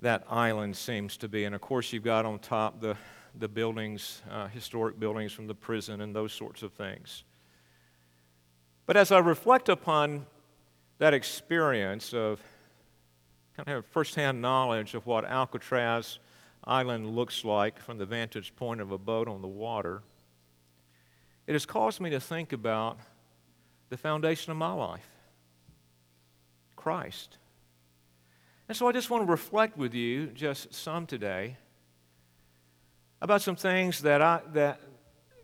that 0.00 0.24
island 0.28 0.76
seems 0.76 1.16
to 1.16 1.28
be. 1.28 1.44
And 1.44 1.54
of 1.54 1.60
course, 1.60 1.92
you've 1.92 2.04
got 2.04 2.26
on 2.26 2.38
top 2.38 2.80
the, 2.80 2.96
the 3.38 3.48
buildings, 3.48 4.22
uh, 4.30 4.48
historic 4.48 5.00
buildings 5.00 5.32
from 5.32 5.46
the 5.46 5.54
prison, 5.54 6.00
and 6.00 6.14
those 6.14 6.32
sorts 6.32 6.62
of 6.62 6.72
things. 6.72 7.24
But 8.86 8.96
as 8.96 9.10
I 9.10 9.18
reflect 9.18 9.68
upon 9.68 10.26
that 10.98 11.14
experience 11.14 12.12
of 12.12 12.40
kind 13.56 13.78
of 13.78 13.86
firsthand 13.86 14.42
knowledge 14.42 14.94
of 14.94 15.06
what 15.06 15.24
Alcatraz 15.24 16.18
Island 16.64 17.14
looks 17.14 17.44
like 17.44 17.80
from 17.80 17.98
the 17.98 18.06
vantage 18.06 18.54
point 18.56 18.80
of 18.80 18.92
a 18.92 18.98
boat 18.98 19.26
on 19.26 19.40
the 19.40 19.48
water, 19.48 20.02
it 21.46 21.52
has 21.52 21.64
caused 21.64 22.00
me 22.00 22.10
to 22.10 22.20
think 22.20 22.52
about 22.52 22.98
the 23.88 23.96
foundation 23.96 24.50
of 24.50 24.58
my 24.58 24.72
life 24.72 25.13
Christ. 26.84 27.38
And 28.68 28.76
so 28.76 28.86
I 28.86 28.92
just 28.92 29.08
want 29.08 29.26
to 29.26 29.30
reflect 29.30 29.78
with 29.78 29.94
you 29.94 30.26
just 30.26 30.74
some 30.74 31.06
today 31.06 31.56
about 33.22 33.40
some 33.40 33.56
things 33.56 34.02
that, 34.02 34.20
I, 34.20 34.42
that, 34.52 34.82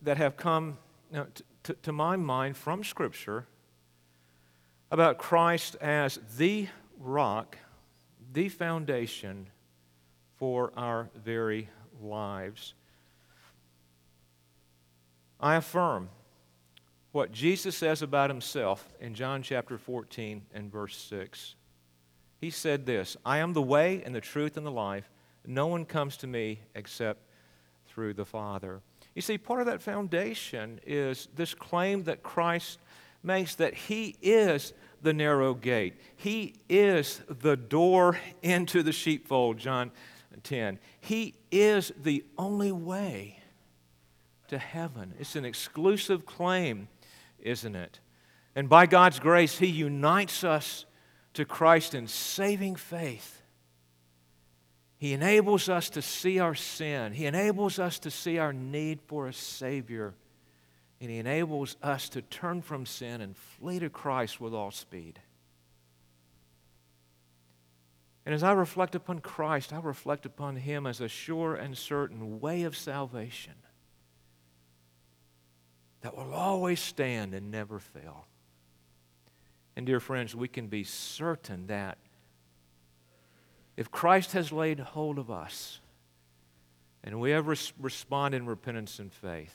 that 0.03 0.19
have 0.19 0.37
come 0.37 0.77
you 1.11 1.17
know, 1.17 1.27
to, 1.63 1.73
to 1.81 1.93
my 1.93 2.17
mind 2.17 2.59
from 2.59 2.85
Scripture 2.85 3.47
about 4.91 5.17
Christ 5.17 5.77
as 5.81 6.21
the 6.37 6.69
rock, 6.99 7.57
the 8.35 8.51
foundation 8.51 9.47
for 10.37 10.75
our 10.77 11.09
very 11.25 11.71
lives. 12.03 12.75
I 15.41 15.57
affirm 15.57 16.11
what 17.13 17.33
Jesus 17.33 17.77
says 17.77 18.03
about 18.03 18.31
himself 18.31 18.89
in 19.01 19.15
John 19.15 19.43
chapter 19.43 19.79
14 19.79 20.43
and 20.55 20.71
verse 20.71 20.97
6. 20.97 21.55
He 22.41 22.51
said 22.51 22.87
this 22.87 23.17
I 23.25 23.39
am 23.39 23.53
the 23.53 23.63
way 23.63 24.03
and 24.05 24.15
the 24.15 24.21
truth 24.21 24.57
and 24.57 24.67
the 24.67 24.71
life. 24.71 25.11
No 25.47 25.67
one 25.67 25.85
comes 25.85 26.17
to 26.19 26.27
me 26.27 26.61
except 26.75 27.21
through 27.87 28.15
the 28.15 28.25
Father. 28.25 28.81
You 29.15 29.23
see, 29.23 29.39
part 29.39 29.61
of 29.61 29.67
that 29.67 29.83
foundation 29.83 30.81
is 30.87 31.29
this 31.35 31.55
claim 31.55 32.05
that 32.05 32.23
Christ 32.23 32.79
makes 33.23 33.57
that 33.57 33.75
He 33.75 34.17
is 34.23 34.73
the 35.03 35.13
narrow 35.13 35.55
gate, 35.55 35.95
He 36.17 36.55
is 36.69 37.21
the 37.29 37.57
door 37.57 38.19
into 38.43 38.83
the 38.83 38.93
sheepfold, 38.93 39.59
John 39.59 39.91
10. 40.43 40.79
He 41.01 41.35
is 41.51 41.93
the 42.03 42.25
only 42.39 42.73
way 42.73 43.39
to 44.49 44.59
heaven. 44.59 45.15
It's 45.19 45.37
an 45.37 45.45
exclusive 45.45 46.27
claim, 46.27 46.89
isn't 47.43 47.77
it? 47.77 48.01
And 48.55 48.69
by 48.69 48.87
God's 48.87 49.19
grace, 49.19 49.59
He 49.59 49.67
unites 49.67 50.45
us 50.45 50.87
to 51.35 51.45
Christ 51.45 51.95
in 51.95 52.07
saving 52.09 52.77
faith, 52.77 53.43
He 54.99 55.13
enables 55.13 55.69
us 55.69 55.89
to 55.91 56.03
see 56.03 56.39
our 56.39 56.55
sin. 56.55 57.13
He 57.13 57.27
enables 57.27 57.79
us 57.79 57.99
to 58.01 58.11
see 58.11 58.39
our 58.39 58.53
need 58.53 59.01
for 59.03 59.29
a 59.29 59.33
Savior. 59.33 60.15
And 61.01 61.11
He 61.11 61.19
enables 61.19 61.77
us 61.83 62.09
to 62.11 62.23
turn 62.23 62.61
from 62.61 62.85
sin 62.85 63.21
and 63.21 63.37
flee 63.37 63.79
to 63.79 63.89
Christ 63.89 64.41
with 64.41 64.53
all 64.53 64.71
speed. 64.71 65.21
And 68.27 68.35
as 68.35 68.43
I 68.43 68.53
reflect 68.53 68.95
upon 68.95 69.21
Christ, 69.21 69.73
I 69.73 69.79
reflect 69.79 70.27
upon 70.27 70.57
Him 70.57 70.87
as 70.87 71.01
a 71.01 71.09
sure 71.09 71.55
and 71.55 71.79
certain 71.79 72.41
way 72.41 72.65
of 72.65 72.77
salvation 72.77 73.55
that 76.03 76.17
will 76.17 76.33
always 76.33 76.81
stand 76.81 77.35
and 77.35 77.51
never 77.51 77.79
fail. 77.79 78.27
And, 79.77 79.87
dear 79.87 80.01
friends, 80.01 80.35
we 80.35 80.49
can 80.49 80.67
be 80.67 80.85
certain 80.85 81.67
that 81.69 81.99
if 83.77 83.91
Christ 83.91 84.33
has 84.33 84.53
laid 84.53 84.81
hold 84.81 85.19
of 85.19 85.31
us 85.31 85.81
and 87.03 87.21
we 87.21 87.31
have 87.31 87.47
res- 87.47 87.73
responded 87.81 88.39
in 88.39 88.47
repentance 88.47 88.99
and 88.99 89.13
faith, 89.13 89.55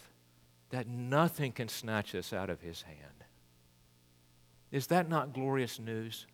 that 0.69 0.87
nothing 0.87 1.51
can 1.51 1.67
snatch 1.67 2.15
us 2.15 2.33
out 2.33 2.49
of 2.49 2.61
his 2.61 2.81
hand. 2.83 3.23
Is 4.71 4.87
that 4.87 5.07
not 5.07 5.33
glorious 5.33 5.79
news? 5.79 6.25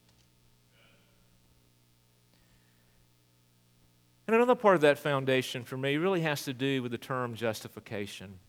And 4.25 4.36
another 4.36 4.56
part 4.56 4.75
of 4.75 4.82
that 4.82 4.98
foundation 4.98 5.63
for 5.63 5.75
me 5.75 5.98
really 5.98 6.22
has 6.22 6.46
to 6.46 6.53
do 6.53 6.82
with 6.82 6.91
the 6.91 6.98
term 6.98 7.36
justification. 7.36 8.39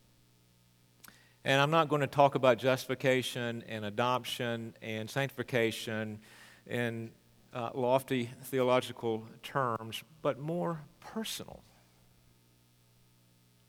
And 1.44 1.60
I'm 1.60 1.70
not 1.70 1.88
going 1.88 2.02
to 2.02 2.06
talk 2.06 2.36
about 2.36 2.58
justification 2.58 3.64
and 3.68 3.84
adoption 3.84 4.74
and 4.80 5.10
sanctification 5.10 6.20
in 6.68 7.10
uh, 7.52 7.70
lofty 7.74 8.30
theological 8.44 9.26
terms, 9.42 10.04
but 10.22 10.38
more 10.38 10.80
personal, 11.00 11.64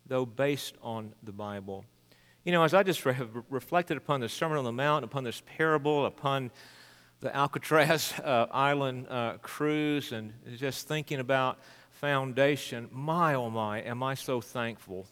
though 0.05 0.25
based 0.25 0.75
on 0.83 1.13
the 1.23 1.31
Bible. 1.31 1.83
You 2.43 2.51
know, 2.51 2.63
as 2.63 2.75
I 2.75 2.83
just 2.83 3.03
re- 3.05 3.13
have 3.13 3.29
reflected 3.49 3.97
upon 3.97 4.19
the 4.19 4.29
Sermon 4.29 4.59
on 4.59 4.65
the 4.65 4.71
Mount, 4.71 5.03
upon 5.03 5.23
this 5.23 5.41
parable, 5.57 6.05
upon 6.05 6.51
the 7.21 7.35
Alcatraz 7.35 8.13
uh, 8.23 8.45
Island 8.51 9.07
uh, 9.09 9.37
cruise, 9.41 10.11
and 10.11 10.31
just 10.57 10.87
thinking 10.87 11.19
about 11.19 11.57
foundation, 11.89 12.87
my 12.91 13.33
oh 13.33 13.49
my, 13.49 13.81
am 13.81 14.03
I 14.03 14.13
so 14.13 14.41
thankful 14.41 15.07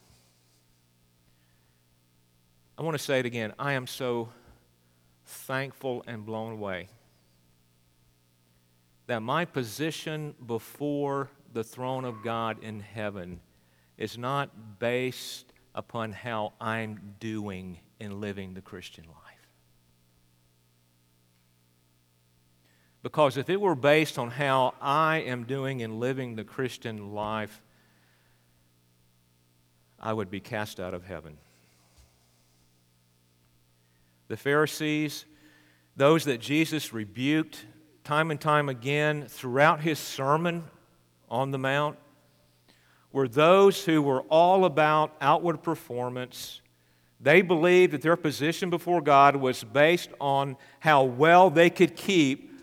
I 2.81 2.83
want 2.83 2.97
to 2.97 3.03
say 3.03 3.19
it 3.19 3.27
again. 3.27 3.53
I 3.59 3.73
am 3.73 3.85
so 3.85 4.29
thankful 5.23 6.03
and 6.07 6.25
blown 6.25 6.53
away 6.53 6.87
that 9.05 9.21
my 9.21 9.45
position 9.45 10.33
before 10.47 11.29
the 11.53 11.63
throne 11.63 12.05
of 12.05 12.23
God 12.23 12.63
in 12.63 12.79
heaven 12.79 13.39
is 13.99 14.17
not 14.17 14.79
based 14.79 15.53
upon 15.75 16.11
how 16.11 16.53
I'm 16.59 17.17
doing 17.19 17.77
in 17.99 18.19
living 18.19 18.55
the 18.55 18.61
Christian 18.61 19.05
life. 19.05 19.47
Because 23.03 23.37
if 23.37 23.47
it 23.47 23.61
were 23.61 23.75
based 23.75 24.17
on 24.17 24.31
how 24.31 24.73
I 24.81 25.17
am 25.17 25.43
doing 25.43 25.81
in 25.81 25.99
living 25.99 26.35
the 26.35 26.43
Christian 26.43 27.13
life, 27.13 27.61
I 29.99 30.13
would 30.13 30.31
be 30.31 30.39
cast 30.39 30.79
out 30.79 30.95
of 30.95 31.05
heaven. 31.05 31.37
The 34.31 34.37
Pharisees, 34.37 35.25
those 35.97 36.23
that 36.23 36.39
Jesus 36.39 36.93
rebuked 36.93 37.65
time 38.05 38.31
and 38.31 38.39
time 38.39 38.69
again 38.69 39.25
throughout 39.27 39.81
his 39.81 39.99
Sermon 39.99 40.63
on 41.27 41.51
the 41.51 41.57
Mount, 41.57 41.97
were 43.11 43.27
those 43.27 43.83
who 43.83 44.01
were 44.01 44.21
all 44.29 44.63
about 44.63 45.17
outward 45.19 45.63
performance. 45.63 46.61
They 47.19 47.41
believed 47.41 47.91
that 47.91 48.03
their 48.03 48.15
position 48.15 48.69
before 48.69 49.01
God 49.01 49.35
was 49.35 49.65
based 49.65 50.11
on 50.21 50.55
how 50.79 51.03
well 51.03 51.49
they 51.49 51.69
could 51.69 51.97
keep 51.97 52.53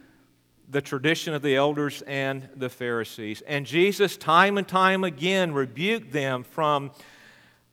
the 0.70 0.80
tradition 0.80 1.34
of 1.34 1.42
the 1.42 1.54
elders 1.54 2.00
and 2.06 2.48
the 2.56 2.70
Pharisees. 2.70 3.42
And 3.46 3.66
Jesus, 3.66 4.16
time 4.16 4.56
and 4.56 4.66
time 4.66 5.04
again, 5.04 5.52
rebuked 5.52 6.12
them 6.12 6.44
from 6.44 6.92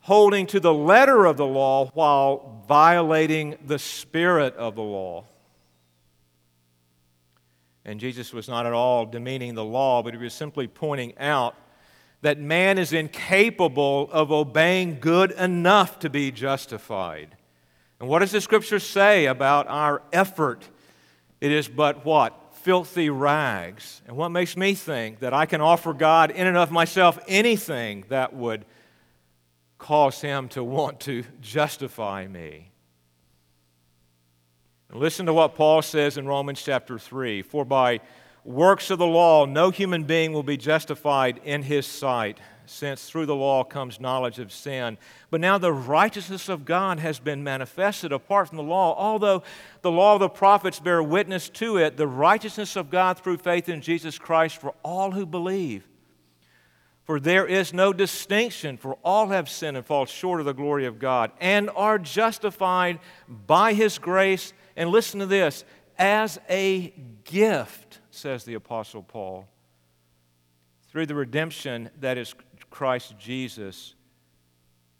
holding 0.06 0.46
to 0.46 0.60
the 0.60 0.72
letter 0.72 1.26
of 1.26 1.36
the 1.36 1.44
law 1.44 1.90
while 1.92 2.62
violating 2.68 3.58
the 3.66 3.76
spirit 3.76 4.54
of 4.54 4.76
the 4.76 4.82
law. 4.82 5.24
And 7.84 7.98
Jesus 7.98 8.32
was 8.32 8.48
not 8.48 8.66
at 8.66 8.72
all 8.72 9.04
demeaning 9.04 9.56
the 9.56 9.64
law, 9.64 10.04
but 10.04 10.14
he 10.14 10.18
was 10.18 10.32
simply 10.32 10.68
pointing 10.68 11.18
out 11.18 11.56
that 12.22 12.38
man 12.38 12.78
is 12.78 12.92
incapable 12.92 14.08
of 14.12 14.30
obeying 14.30 15.00
good 15.00 15.32
enough 15.32 15.98
to 15.98 16.08
be 16.08 16.30
justified. 16.30 17.36
And 17.98 18.08
what 18.08 18.20
does 18.20 18.30
the 18.30 18.40
scripture 18.40 18.78
say 18.78 19.26
about 19.26 19.66
our 19.66 20.02
effort? 20.12 20.68
It 21.40 21.50
is 21.50 21.66
but 21.66 22.04
what? 22.04 22.54
Filthy 22.62 23.10
rags. 23.10 24.02
And 24.06 24.16
what 24.16 24.28
makes 24.28 24.56
me 24.56 24.76
think 24.76 25.18
that 25.18 25.34
I 25.34 25.46
can 25.46 25.60
offer 25.60 25.92
God 25.92 26.30
in 26.30 26.46
and 26.46 26.56
of 26.56 26.70
myself 26.70 27.18
anything 27.26 28.04
that 28.08 28.32
would 28.34 28.64
cause 29.78 30.20
him 30.20 30.48
to 30.48 30.64
want 30.64 31.00
to 31.00 31.24
justify 31.40 32.26
me. 32.26 32.70
Listen 34.92 35.26
to 35.26 35.32
what 35.32 35.56
Paul 35.56 35.82
says 35.82 36.16
in 36.16 36.26
Romans 36.26 36.62
chapter 36.62 36.98
3 36.98 37.42
For 37.42 37.64
by 37.64 38.00
works 38.44 38.90
of 38.90 38.98
the 38.98 39.06
law, 39.06 39.44
no 39.44 39.70
human 39.70 40.04
being 40.04 40.32
will 40.32 40.44
be 40.44 40.56
justified 40.56 41.40
in 41.44 41.62
his 41.62 41.86
sight, 41.86 42.38
since 42.66 43.08
through 43.08 43.26
the 43.26 43.34
law 43.34 43.64
comes 43.64 44.00
knowledge 44.00 44.38
of 44.38 44.52
sin. 44.52 44.96
But 45.28 45.40
now 45.40 45.58
the 45.58 45.72
righteousness 45.72 46.48
of 46.48 46.64
God 46.64 47.00
has 47.00 47.18
been 47.18 47.42
manifested 47.42 48.12
apart 48.12 48.48
from 48.48 48.58
the 48.58 48.62
law. 48.62 48.94
Although 48.96 49.42
the 49.82 49.90
law 49.90 50.14
of 50.14 50.20
the 50.20 50.28
prophets 50.28 50.78
bear 50.78 51.02
witness 51.02 51.48
to 51.50 51.78
it, 51.78 51.96
the 51.96 52.06
righteousness 52.06 52.76
of 52.76 52.88
God 52.88 53.18
through 53.18 53.38
faith 53.38 53.68
in 53.68 53.80
Jesus 53.80 54.18
Christ 54.18 54.60
for 54.60 54.74
all 54.84 55.10
who 55.10 55.26
believe. 55.26 55.86
For 57.06 57.20
there 57.20 57.46
is 57.46 57.72
no 57.72 57.92
distinction, 57.92 58.76
for 58.76 58.98
all 59.04 59.28
have 59.28 59.48
sinned 59.48 59.76
and 59.76 59.86
fall 59.86 60.06
short 60.06 60.40
of 60.40 60.46
the 60.46 60.52
glory 60.52 60.86
of 60.86 60.98
God, 60.98 61.30
and 61.40 61.70
are 61.70 62.00
justified 62.00 62.98
by 63.28 63.74
His 63.74 63.96
grace. 63.98 64.52
And 64.76 64.90
listen 64.90 65.20
to 65.20 65.26
this 65.26 65.64
as 65.96 66.40
a 66.50 66.92
gift, 67.22 68.00
says 68.10 68.42
the 68.42 68.54
Apostle 68.54 69.04
Paul, 69.04 69.46
through 70.90 71.06
the 71.06 71.14
redemption 71.14 71.90
that 72.00 72.18
is 72.18 72.34
Christ 72.70 73.14
Jesus, 73.20 73.94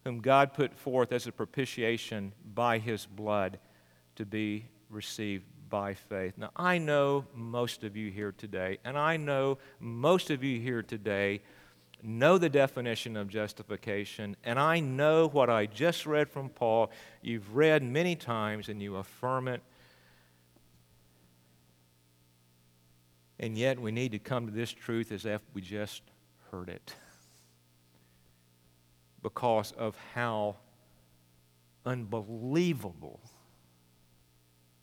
whom 0.05 0.21
God 0.21 0.55
put 0.55 0.79
forth 0.79 1.11
as 1.11 1.27
a 1.27 1.33
propitiation 1.33 2.33
by 2.55 2.79
His 2.79 3.05
blood 3.05 3.59
to 4.15 4.25
be 4.25 4.67
received 4.91 5.45
by 5.69 5.95
faith. 5.95 6.35
Now, 6.37 6.51
I 6.55 6.79
know 6.79 7.25
most 7.35 7.83
of 7.83 7.97
you 7.97 8.13
here 8.13 8.31
today, 8.31 8.79
and 8.85 8.97
I 8.97 9.17
know 9.17 9.59
most 9.81 10.31
of 10.31 10.45
you 10.45 10.61
here 10.61 10.85
today 10.85 11.43
know 12.03 12.39
the 12.39 12.49
definition 12.49 13.17
of 13.17 13.29
justification, 13.29 14.37
and 14.45 14.59
I 14.59 14.81
know 14.81 15.29
what 15.29 15.51
I 15.51 15.67
just 15.67 16.07
read 16.07 16.29
from 16.29 16.49
Paul. 16.49 16.91
You've 17.23 17.55
read 17.55 17.83
many 17.83 18.17
times 18.17 18.69
and 18.69 18.83
you 18.83 18.97
affirm 18.97 19.49
it. 19.49 19.63
And 23.39 23.59
yet, 23.59 23.79
we 23.79 23.93
need 23.93 24.13
to 24.13 24.19
come 24.19 24.47
to 24.47 24.53
this 24.53 24.73
truth 24.73 25.13
as 25.13 25.27
if 25.27 25.43
we 25.53 25.61
just 25.61 26.03
heard 26.51 26.69
it 26.69 26.95
because 29.23 29.73
of 29.73 29.97
how 30.15 30.57
unbelievable 31.85 33.21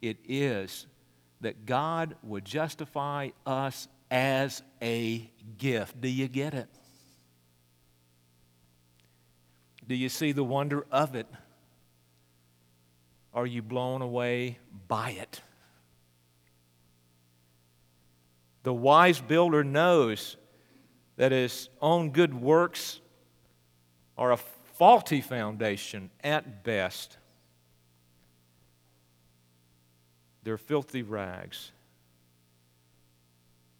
it 0.02 0.18
is 0.26 0.86
that 1.42 1.66
God 1.66 2.16
would 2.24 2.46
justify 2.46 3.30
us 3.46 3.88
as 4.12 4.62
a 4.82 5.30
gift. 5.58 6.00
Do 6.00 6.08
you 6.08 6.28
get 6.28 6.54
it? 6.54 6.70
Do 9.88 9.96
you 9.96 10.10
see 10.10 10.32
the 10.32 10.44
wonder 10.44 10.86
of 10.92 11.16
it? 11.16 11.28
Are 13.34 13.46
you 13.46 13.62
blown 13.62 14.02
away 14.02 14.60
by 14.88 15.12
it? 15.12 15.42
The 18.64 18.74
wise 18.74 19.20
builder 19.20 19.64
knows 19.64 20.38
that 21.18 21.32
his 21.32 21.70
own 21.82 22.12
good 22.12 22.34
works 22.34 23.02
are 24.18 24.32
a 24.32 24.38
faulty 24.38 25.22
foundation 25.22 26.10
at 26.24 26.64
best. 26.64 27.18
They're 30.44 30.58
filthy 30.58 31.04
rags. 31.04 31.72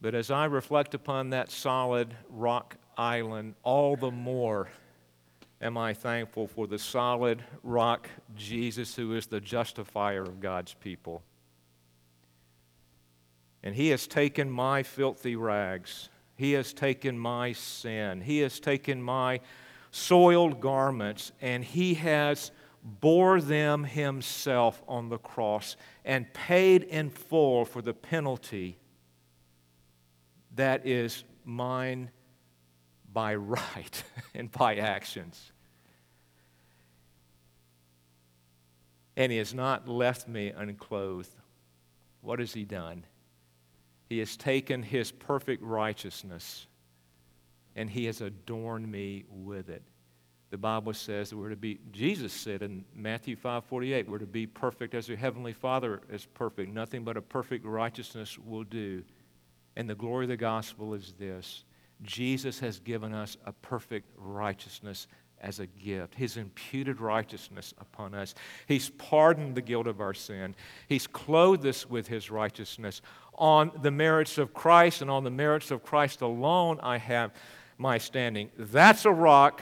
But 0.02 0.16
as 0.16 0.32
I 0.32 0.46
reflect 0.46 0.94
upon 0.94 1.30
that 1.30 1.50
solid 1.50 2.14
rock 2.30 2.76
island, 2.98 3.56
all 3.64 3.96
the 3.96 4.12
more 4.12 4.70
am 5.64 5.78
I 5.78 5.94
thankful 5.94 6.46
for 6.46 6.68
the 6.68 6.78
solid 6.78 7.42
rock 7.64 8.10
Jesus, 8.36 8.96
who 8.96 9.16
is 9.16 9.28
the 9.28 9.40
justifier 9.40 10.22
of 10.22 10.42
God's 10.42 10.74
people. 10.74 11.24
And 13.64 13.74
He 13.74 13.90
has 13.90 14.06
taken 14.06 14.52
my 14.52 14.84
filthy 14.84 15.38
rags, 15.38 16.10
He 16.36 16.52
has 16.52 16.74
taken 16.74 17.18
my 17.18 17.54
sin, 17.54 18.22
He 18.22 18.40
has 18.40 18.60
taken 18.60 19.02
my 19.02 19.40
soiled 19.90 20.60
garments, 20.60 21.32
and 21.42 21.64
He 21.64 21.94
has 21.96 22.52
bore 22.84 23.40
them 23.40 23.86
Himself 23.86 24.84
on 24.86 25.08
the 25.08 25.18
cross 25.18 25.78
and 26.04 26.32
paid 26.34 26.84
in 26.84 27.10
full 27.10 27.64
for 27.64 27.82
the 27.82 27.94
penalty 27.94 28.78
that 30.56 30.86
is 30.86 31.24
mine 31.46 32.12
by 33.14 33.36
right 33.36 34.04
and 34.36 34.52
by 34.52 34.76
actions. 34.76 35.53
And 39.16 39.32
he 39.32 39.38
has 39.38 39.54
not 39.54 39.88
left 39.88 40.28
me 40.28 40.52
unclothed. 40.56 41.36
What 42.22 42.40
has 42.40 42.54
he 42.54 42.64
done? 42.64 43.06
He 44.10 44.20
has 44.20 44.38
taken 44.38 44.84
his 44.84 45.12
perfect 45.12 45.64
righteousness 45.64 46.68
and 47.76 47.90
he 47.90 48.06
has 48.06 48.22
adorned 48.22 48.90
me 48.92 49.26
with 49.30 49.70
it. 49.70 49.84
The 50.52 50.58
Bible 50.58 50.94
says 50.94 51.32
that 51.32 51.38
we're 51.38 51.50
to 51.50 51.56
be, 51.56 51.80
Jesus 51.92 52.32
said 52.32 52.62
in 52.62 52.86
Matthew 52.94 53.36
5 53.36 53.66
48, 53.66 54.08
we're 54.08 54.20
to 54.20 54.28
be 54.28 54.46
perfect 54.46 54.94
as 54.94 55.08
your 55.08 55.18
heavenly 55.18 55.54
Father 55.54 56.02
is 56.12 56.28
perfect. 56.28 56.72
Nothing 56.72 57.04
but 57.04 57.18
a 57.18 57.22
perfect 57.22 57.66
righteousness 57.66 58.38
will 58.38 58.64
do. 58.64 59.04
And 59.76 59.90
the 59.90 59.96
glory 59.96 60.26
of 60.26 60.30
the 60.30 60.38
gospel 60.38 60.94
is 60.94 61.14
this 61.18 61.64
Jesus 62.04 62.60
has 62.60 62.80
given 62.80 63.14
us 63.14 63.36
a 63.46 63.52
perfect 63.52 64.08
righteousness 64.16 65.08
as 65.44 65.60
a 65.60 65.68
gift. 65.68 66.16
His 66.16 66.38
imputed 66.38 67.00
righteousness 67.02 67.74
upon 67.80 68.16
us. 68.16 68.34
He's 68.68 68.90
pardoned 68.90 69.56
the 69.56 69.62
guilt 69.62 69.86
of 69.86 70.02
our 70.02 70.14
sin. 70.14 70.56
He's 70.88 71.06
clothed 71.06 71.66
us 71.68 71.88
with 71.88 72.08
His 72.08 72.32
righteousness. 72.32 73.02
On 73.36 73.72
the 73.82 73.92
merits 73.92 74.38
of 74.38 74.54
Christ 74.54 75.02
and 75.02 75.12
on 75.12 75.24
the 75.24 75.32
merits 75.32 75.70
of 75.70 75.84
Christ 75.84 76.22
alone, 76.22 76.80
I 76.82 76.98
have 76.98 77.32
my 77.78 77.98
standing. 77.98 78.50
That's 78.58 79.06
a 79.06 79.12
rock 79.12 79.62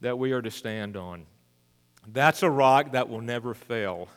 that 0.00 0.18
we 0.18 0.32
are 0.32 0.42
to 0.42 0.50
stand 0.50 0.96
on. 0.96 1.26
That's 2.06 2.42
a 2.42 2.50
rock 2.50 2.92
that 2.92 3.08
will 3.08 3.20
never 3.20 3.54
fail. 3.54 4.08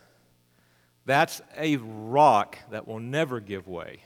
That's 1.05 1.41
a 1.57 1.77
rock 1.77 2.57
that 2.71 2.87
will 2.87 2.99
never 2.99 3.39
give 3.39 3.67
way. 3.67 4.03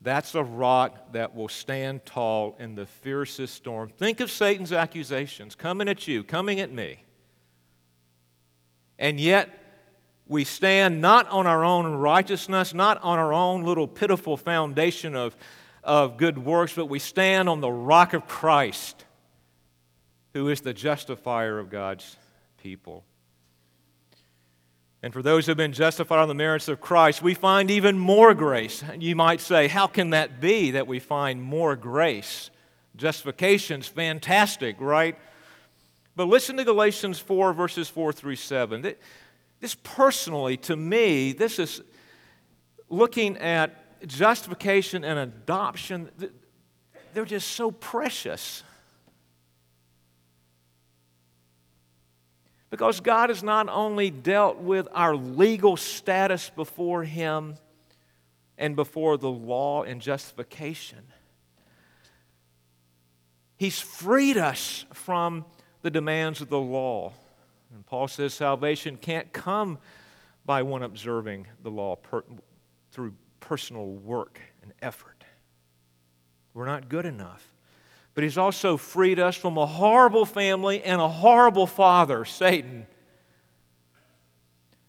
That's 0.00 0.34
a 0.34 0.44
rock 0.44 1.12
that 1.12 1.34
will 1.34 1.48
stand 1.48 2.06
tall 2.06 2.56
in 2.58 2.76
the 2.76 2.86
fiercest 2.86 3.54
storm. 3.54 3.88
Think 3.88 4.20
of 4.20 4.30
Satan's 4.30 4.72
accusations 4.72 5.54
coming 5.54 5.88
at 5.88 6.06
you, 6.06 6.22
coming 6.22 6.60
at 6.60 6.72
me. 6.72 7.04
And 8.98 9.18
yet, 9.18 9.50
we 10.28 10.44
stand 10.44 11.00
not 11.00 11.28
on 11.28 11.46
our 11.46 11.64
own 11.64 11.94
righteousness, 11.94 12.74
not 12.74 13.02
on 13.02 13.18
our 13.18 13.32
own 13.32 13.64
little 13.64 13.88
pitiful 13.88 14.36
foundation 14.36 15.16
of, 15.16 15.36
of 15.82 16.16
good 16.16 16.38
works, 16.38 16.74
but 16.74 16.86
we 16.86 16.98
stand 16.98 17.48
on 17.48 17.60
the 17.60 17.70
rock 17.70 18.12
of 18.12 18.26
Christ, 18.28 19.04
who 20.34 20.48
is 20.48 20.60
the 20.60 20.74
justifier 20.74 21.58
of 21.58 21.70
God's 21.70 22.16
people. 22.62 23.04
And 25.02 25.12
for 25.12 25.22
those 25.22 25.46
who 25.46 25.50
have 25.50 25.56
been 25.56 25.72
justified 25.72 26.18
on 26.18 26.28
the 26.28 26.34
merits 26.34 26.66
of 26.66 26.80
Christ, 26.80 27.22
we 27.22 27.34
find 27.34 27.70
even 27.70 27.98
more 27.98 28.34
grace. 28.34 28.82
You 28.98 29.14
might 29.14 29.40
say, 29.40 29.68
how 29.68 29.86
can 29.86 30.10
that 30.10 30.40
be 30.40 30.72
that 30.72 30.88
we 30.88 30.98
find 30.98 31.40
more 31.40 31.76
grace? 31.76 32.50
Justification's 32.96 33.86
fantastic, 33.86 34.80
right? 34.80 35.16
But 36.16 36.26
listen 36.26 36.56
to 36.56 36.64
Galatians 36.64 37.20
4, 37.20 37.52
verses 37.52 37.88
4 37.88 38.12
through 38.12 38.34
7. 38.36 38.94
This 39.60 39.76
personally, 39.84 40.56
to 40.58 40.74
me, 40.74 41.32
this 41.32 41.60
is 41.60 41.80
looking 42.88 43.36
at 43.36 44.06
justification 44.08 45.04
and 45.04 45.16
adoption. 45.18 46.10
They're 47.14 47.24
just 47.24 47.52
so 47.52 47.70
precious. 47.70 48.64
Because 52.70 53.00
God 53.00 53.30
has 53.30 53.42
not 53.42 53.68
only 53.68 54.10
dealt 54.10 54.58
with 54.58 54.88
our 54.92 55.16
legal 55.16 55.76
status 55.76 56.50
before 56.50 57.04
Him 57.04 57.54
and 58.58 58.76
before 58.76 59.16
the 59.16 59.30
law 59.30 59.84
and 59.84 60.00
justification, 60.00 61.04
He's 63.56 63.80
freed 63.80 64.36
us 64.36 64.84
from 64.92 65.44
the 65.82 65.90
demands 65.90 66.40
of 66.40 66.48
the 66.48 66.60
law. 66.60 67.12
And 67.74 67.84
Paul 67.84 68.06
says 68.06 68.32
salvation 68.32 68.96
can't 68.96 69.32
come 69.32 69.78
by 70.44 70.62
one 70.62 70.82
observing 70.82 71.46
the 71.62 71.70
law 71.70 71.96
per, 71.96 72.22
through 72.92 73.14
personal 73.40 73.86
work 73.86 74.40
and 74.62 74.72
effort. 74.80 75.24
We're 76.54 76.66
not 76.66 76.88
good 76.88 77.04
enough 77.04 77.46
but 78.18 78.24
He's 78.24 78.36
also 78.36 78.76
freed 78.76 79.20
us 79.20 79.36
from 79.36 79.56
a 79.56 79.64
horrible 79.64 80.24
family 80.24 80.82
and 80.82 81.00
a 81.00 81.08
horrible 81.08 81.68
father, 81.68 82.24
Satan. 82.24 82.88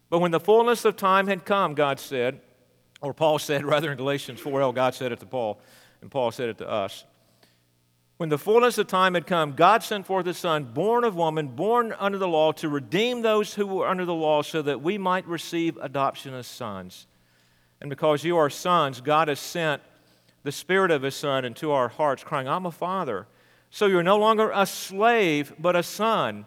But 0.09 0.17
when 0.17 0.31
the 0.31 0.39
fullness 0.39 0.83
of 0.83 0.95
time 0.95 1.27
had 1.27 1.45
come, 1.45 1.75
God 1.75 1.99
said, 1.99 2.41
or 3.01 3.13
Paul 3.13 3.37
said, 3.37 3.63
rather 3.63 3.91
in 3.91 3.97
Galatians 3.97 4.41
4L, 4.41 4.73
God 4.73 4.95
said 4.95 5.11
it 5.11 5.19
to 5.19 5.27
Paul, 5.27 5.61
and 6.01 6.09
Paul 6.09 6.31
said 6.31 6.49
it 6.49 6.57
to 6.57 6.67
us. 6.67 7.03
When 8.17 8.29
the 8.29 8.39
fullness 8.39 8.79
of 8.79 8.87
time 8.87 9.13
had 9.13 9.27
come, 9.27 9.51
God 9.51 9.83
sent 9.83 10.07
forth 10.07 10.25
His 10.25 10.39
Son, 10.39 10.63
born 10.63 11.03
of 11.03 11.15
woman, 11.15 11.49
born 11.49 11.93
under 11.99 12.17
the 12.17 12.27
law, 12.27 12.51
to 12.53 12.67
redeem 12.67 13.21
those 13.21 13.53
who 13.53 13.67
were 13.67 13.87
under 13.87 14.05
the 14.05 14.11
law, 14.11 14.41
so 14.41 14.63
that 14.63 14.81
we 14.81 14.97
might 14.97 15.27
receive 15.27 15.77
adoption 15.77 16.33
as 16.33 16.47
sons. 16.47 17.05
And 17.79 17.91
because 17.91 18.23
you 18.23 18.37
are 18.37 18.49
sons, 18.49 19.01
God 19.01 19.27
has 19.27 19.39
sent 19.39 19.83
the 20.43 20.51
Spirit 20.51 20.91
of 20.91 21.03
His 21.03 21.15
Son 21.15 21.45
into 21.45 21.71
our 21.71 21.89
hearts, 21.89 22.23
crying, 22.23 22.47
Abba 22.47 22.71
father. 22.71 23.27
So 23.71 23.85
you're 23.85 24.03
no 24.03 24.17
longer 24.17 24.51
a 24.53 24.65
slave, 24.65 25.53
but 25.59 25.75
a 25.75 25.83
son. 25.83 26.45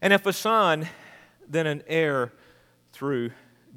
And 0.00 0.12
if 0.12 0.26
a 0.26 0.32
son, 0.32 0.88
then 1.48 1.66
an 1.66 1.82
heir 1.86 2.32
through 2.92 3.30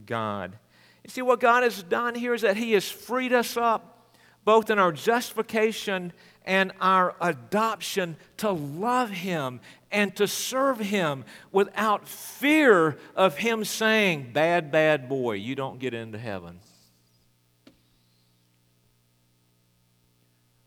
God. 0.05 0.57
You 1.03 1.09
see, 1.09 1.21
what 1.21 1.39
God 1.39 1.63
has 1.63 1.83
done 1.83 2.15
here 2.15 2.33
is 2.33 2.41
that 2.41 2.57
He 2.57 2.73
has 2.73 2.89
freed 2.89 3.33
us 3.33 3.57
up, 3.57 4.15
both 4.43 4.69
in 4.69 4.79
our 4.79 4.91
justification 4.91 6.13
and 6.43 6.71
our 6.81 7.15
adoption, 7.21 8.17
to 8.37 8.51
love 8.51 9.09
Him 9.11 9.61
and 9.91 10.15
to 10.15 10.27
serve 10.27 10.79
Him 10.79 11.25
without 11.51 12.07
fear 12.07 12.97
of 13.15 13.37
Him 13.37 13.63
saying, 13.65 14.31
Bad, 14.33 14.71
bad 14.71 15.07
boy, 15.07 15.33
you 15.33 15.55
don't 15.55 15.79
get 15.79 15.93
into 15.93 16.17
heaven. 16.17 16.59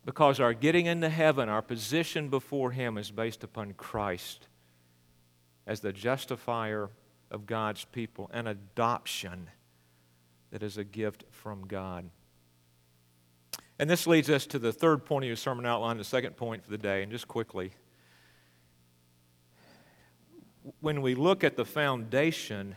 Because 0.05 0.39
our 0.39 0.53
getting 0.53 0.87
into 0.87 1.09
heaven, 1.09 1.49
our 1.49 1.63
position 1.63 2.29
before 2.29 2.73
Him 2.73 2.99
is 2.99 3.11
based 3.11 3.43
upon 3.43 3.73
Christ 3.73 4.49
as 5.67 5.81
the 5.81 5.93
justifier 5.93 6.91
of 7.31 7.47
God's 7.47 7.85
people, 7.87 8.31
an 8.33 8.47
adoption 8.47 9.49
that 10.51 10.63
is 10.63 10.77
a 10.77 10.85
gift 10.85 11.25
from 11.31 11.67
God. 11.67 12.11
And 13.79 13.91
this 13.91 14.07
leads 14.07 14.31
us 14.31 14.47
to 14.47 14.59
the 14.59 14.73
third 14.73 15.05
point 15.05 15.25
of 15.25 15.27
your 15.27 15.37
sermon 15.37 15.67
outline, 15.67 15.97
the 15.97 16.05
second 16.05 16.37
point 16.37 16.63
for 16.63 16.71
the 16.71 16.79
day. 16.79 17.03
And 17.03 17.11
just 17.11 17.27
quickly, 17.27 17.73
when 20.81 21.03
we 21.03 21.15
look 21.15 21.43
at 21.43 21.57
the 21.57 21.65
foundation, 21.65 22.77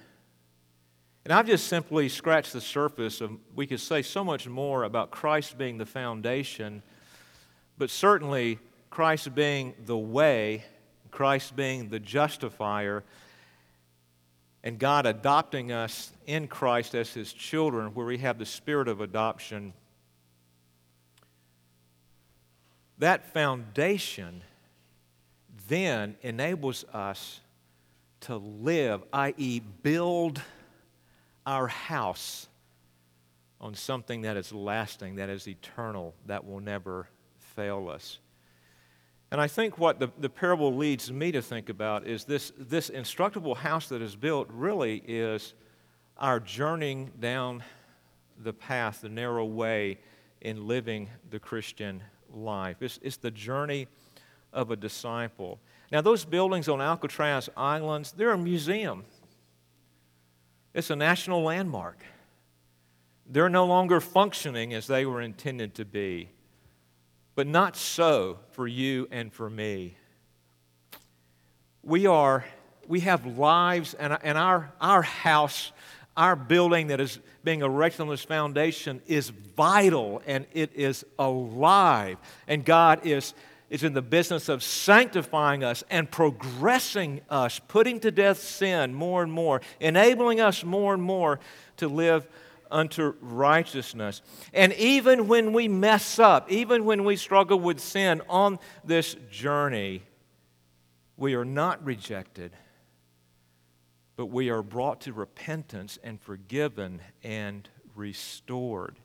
and 1.24 1.34
I've 1.34 1.46
just 1.46 1.68
simply 1.68 2.10
scratched 2.10 2.54
the 2.54 2.62
surface 2.62 3.22
of, 3.22 3.32
we 3.54 3.68
could 3.68 3.80
say 3.80 4.02
so 4.02 4.24
much 4.24 4.48
more 4.48 4.84
about 4.84 5.12
Christ 5.12 5.58
being 5.58 5.78
the 5.78 5.86
foundation 5.86 6.82
but 7.78 7.90
certainly, 7.90 8.60
Christ 8.90 9.36
being 9.36 9.74
the 9.86 9.98
way, 9.98 10.66
Christ 11.12 11.56
being 11.56 11.90
the 11.90 12.00
justifier, 12.00 13.04
and 14.64 14.80
God 14.80 15.06
adopting 15.06 15.72
us 15.72 16.12
in 16.26 16.48
Christ 16.48 16.96
as 16.96 17.14
His 17.14 17.32
children, 17.32 17.94
where 17.94 18.06
we 18.06 18.18
have 18.18 18.40
the 18.40 18.46
spirit 18.46 18.88
of 18.88 19.02
adoption, 19.02 19.74
that 22.98 23.32
foundation 23.34 24.42
then 25.68 26.16
enables 26.22 26.84
us 26.86 27.40
to 28.22 28.38
live, 28.38 29.04
i.e., 29.14 29.60
build 29.84 30.42
our 31.46 31.68
house 31.68 32.48
on 33.62 33.76
something 33.76 34.24
that 34.24 34.38
is 34.38 34.52
lasting, 34.52 35.16
that 35.16 35.30
is 35.30 35.48
eternal, 35.48 36.14
that 36.26 36.46
will 36.46 36.60
never 36.60 37.08
fail 37.58 37.90
us. 37.90 38.20
And 39.32 39.42
I 39.42 39.48
think 39.48 39.80
what 39.80 40.00
the, 40.00 40.10
the 40.20 40.30
parable 40.30 40.76
leads 40.76 41.12
me 41.12 41.32
to 41.32 41.42
think 41.42 41.70
about 41.70 42.06
is 42.06 42.24
this, 42.24 42.54
this 42.56 42.92
instructable 42.92 43.58
house 43.58 43.90
that 43.90 44.02
is 44.02 44.16
built 44.16 44.48
really 44.52 45.04
is 45.08 45.56
our 46.18 46.40
journeying 46.40 47.12
down 47.20 47.64
the 48.44 48.54
path, 48.54 49.02
the 49.02 49.10
narrow 49.10 49.44
way 49.44 49.98
in 50.42 50.68
living 50.68 51.10
the 51.32 51.40
Christian 51.40 52.04
life. 52.32 52.78
It's, 52.82 53.00
it's 53.02 53.18
the 53.18 53.32
journey 53.32 53.88
of 54.54 54.70
a 54.70 54.76
disciple. 54.76 55.60
Now, 55.92 56.02
those 56.02 56.26
buildings 56.26 56.70
on 56.70 56.80
Alcatraz 56.80 57.50
Islands, 57.58 58.12
they're 58.12 58.34
a 58.34 58.38
museum, 58.38 59.04
it's 60.76 60.92
a 60.92 60.96
national 60.96 61.42
landmark. 61.42 61.98
They're 63.30 63.50
no 63.50 63.66
longer 63.66 64.00
functioning 64.00 64.76
as 64.76 64.86
they 64.86 65.06
were 65.06 65.22
intended 65.22 65.74
to 65.76 65.86
be. 65.86 66.30
But 67.38 67.46
not 67.46 67.76
so 67.78 68.40
for 68.50 68.68
you 68.68 69.08
and 69.12 69.32
for 69.32 69.48
me. 69.48 69.96
We 71.84 72.08
are, 72.08 72.44
we 72.88 73.02
have 73.02 73.28
lives, 73.28 73.94
and, 73.94 74.18
and 74.24 74.40
our, 74.40 74.74
our 74.82 75.04
house, 75.04 75.72
our 76.18 76.36
building 76.36 76.88
that 76.88 77.00
is 77.00 77.20
being 77.44 77.62
erected 77.62 78.02
on 78.02 78.08
this 78.08 78.24
foundation 78.24 79.04
is 79.06 79.30
vital 79.30 80.24
and 80.26 80.48
it 80.52 80.72
is 80.74 81.06
alive. 81.20 82.18
And 82.48 82.66
God 82.66 83.06
is, 83.06 83.36
is 83.70 83.84
in 83.84 83.94
the 83.94 84.02
business 84.02 84.50
of 84.50 84.64
sanctifying 84.64 85.64
us 85.64 85.84
and 85.92 86.10
progressing 86.10 87.22
us, 87.30 87.62
putting 87.68 88.00
to 88.00 88.10
death 88.10 88.40
sin 88.40 88.96
more 88.96 89.22
and 89.22 89.32
more, 89.32 89.62
enabling 89.80 90.42
us 90.42 90.64
more 90.64 90.96
and 90.96 91.04
more 91.04 91.40
to 91.76 91.88
live 91.88 92.28
unto 92.72 93.14
righteousness. 93.22 94.22
And 94.54 94.74
even 94.74 95.28
when 95.28 95.54
we 95.54 95.68
mess 95.68 96.20
up, 96.20 96.52
even 96.52 96.86
when 96.86 97.04
we 97.04 97.16
struggle 97.16 97.60
with 97.60 97.80
sin 97.80 98.22
on 98.30 98.60
this 98.84 99.16
journey, 99.32 100.04
we 101.16 101.34
are 101.36 101.46
not 101.46 101.84
rejected, 101.84 102.52
but 104.16 104.28
we 104.28 104.50
are 104.50 104.62
brought 104.62 105.02
to 105.02 105.14
repentance 105.14 105.98
and 106.04 106.22
forgiven 106.22 107.02
and 107.24 107.68
restored. 107.96 108.98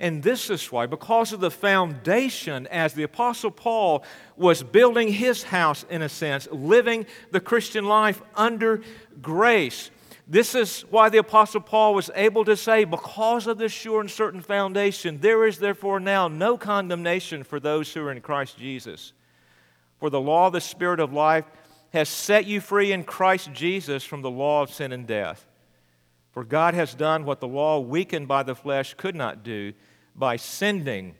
And 0.00 0.22
this 0.22 0.48
is 0.48 0.70
why, 0.70 0.86
because 0.86 1.32
of 1.32 1.40
the 1.40 1.50
foundation, 1.50 2.68
as 2.68 2.94
the 2.94 3.02
Apostle 3.02 3.50
Paul 3.50 4.04
was 4.36 4.62
building 4.62 5.08
his 5.08 5.42
house, 5.42 5.84
in 5.90 6.02
a 6.02 6.08
sense, 6.08 6.46
living 6.52 7.04
the 7.32 7.40
Christian 7.40 7.84
life 7.84 8.22
under 8.36 8.80
grace, 9.20 9.90
this 10.30 10.54
is 10.54 10.82
why 10.90 11.08
the 11.08 11.18
Apostle 11.18 11.62
Paul 11.62 11.94
was 11.94 12.10
able 12.14 12.44
to 12.44 12.56
say, 12.56 12.84
Because 12.84 13.46
of 13.46 13.56
this 13.56 13.72
sure 13.72 14.00
and 14.00 14.10
certain 14.10 14.42
foundation, 14.42 15.20
there 15.20 15.46
is 15.46 15.58
therefore 15.58 16.00
now 16.00 16.28
no 16.28 16.58
condemnation 16.58 17.42
for 17.44 17.58
those 17.58 17.92
who 17.92 18.02
are 18.02 18.12
in 18.12 18.20
Christ 18.20 18.58
Jesus. 18.58 19.14
For 19.98 20.10
the 20.10 20.20
law 20.20 20.48
of 20.48 20.52
the 20.52 20.60
Spirit 20.60 21.00
of 21.00 21.14
life 21.14 21.46
has 21.94 22.10
set 22.10 22.44
you 22.44 22.60
free 22.60 22.92
in 22.92 23.04
Christ 23.04 23.52
Jesus 23.54 24.04
from 24.04 24.20
the 24.20 24.30
law 24.30 24.62
of 24.62 24.70
sin 24.70 24.92
and 24.92 25.06
death. 25.06 25.46
For 26.32 26.44
God 26.44 26.74
has 26.74 26.94
done 26.94 27.24
what 27.24 27.40
the 27.40 27.48
law, 27.48 27.80
weakened 27.80 28.28
by 28.28 28.42
the 28.42 28.54
flesh, 28.54 28.92
could 28.94 29.16
not 29.16 29.42
do 29.42 29.72
by 30.14 30.36
sending 30.36 31.14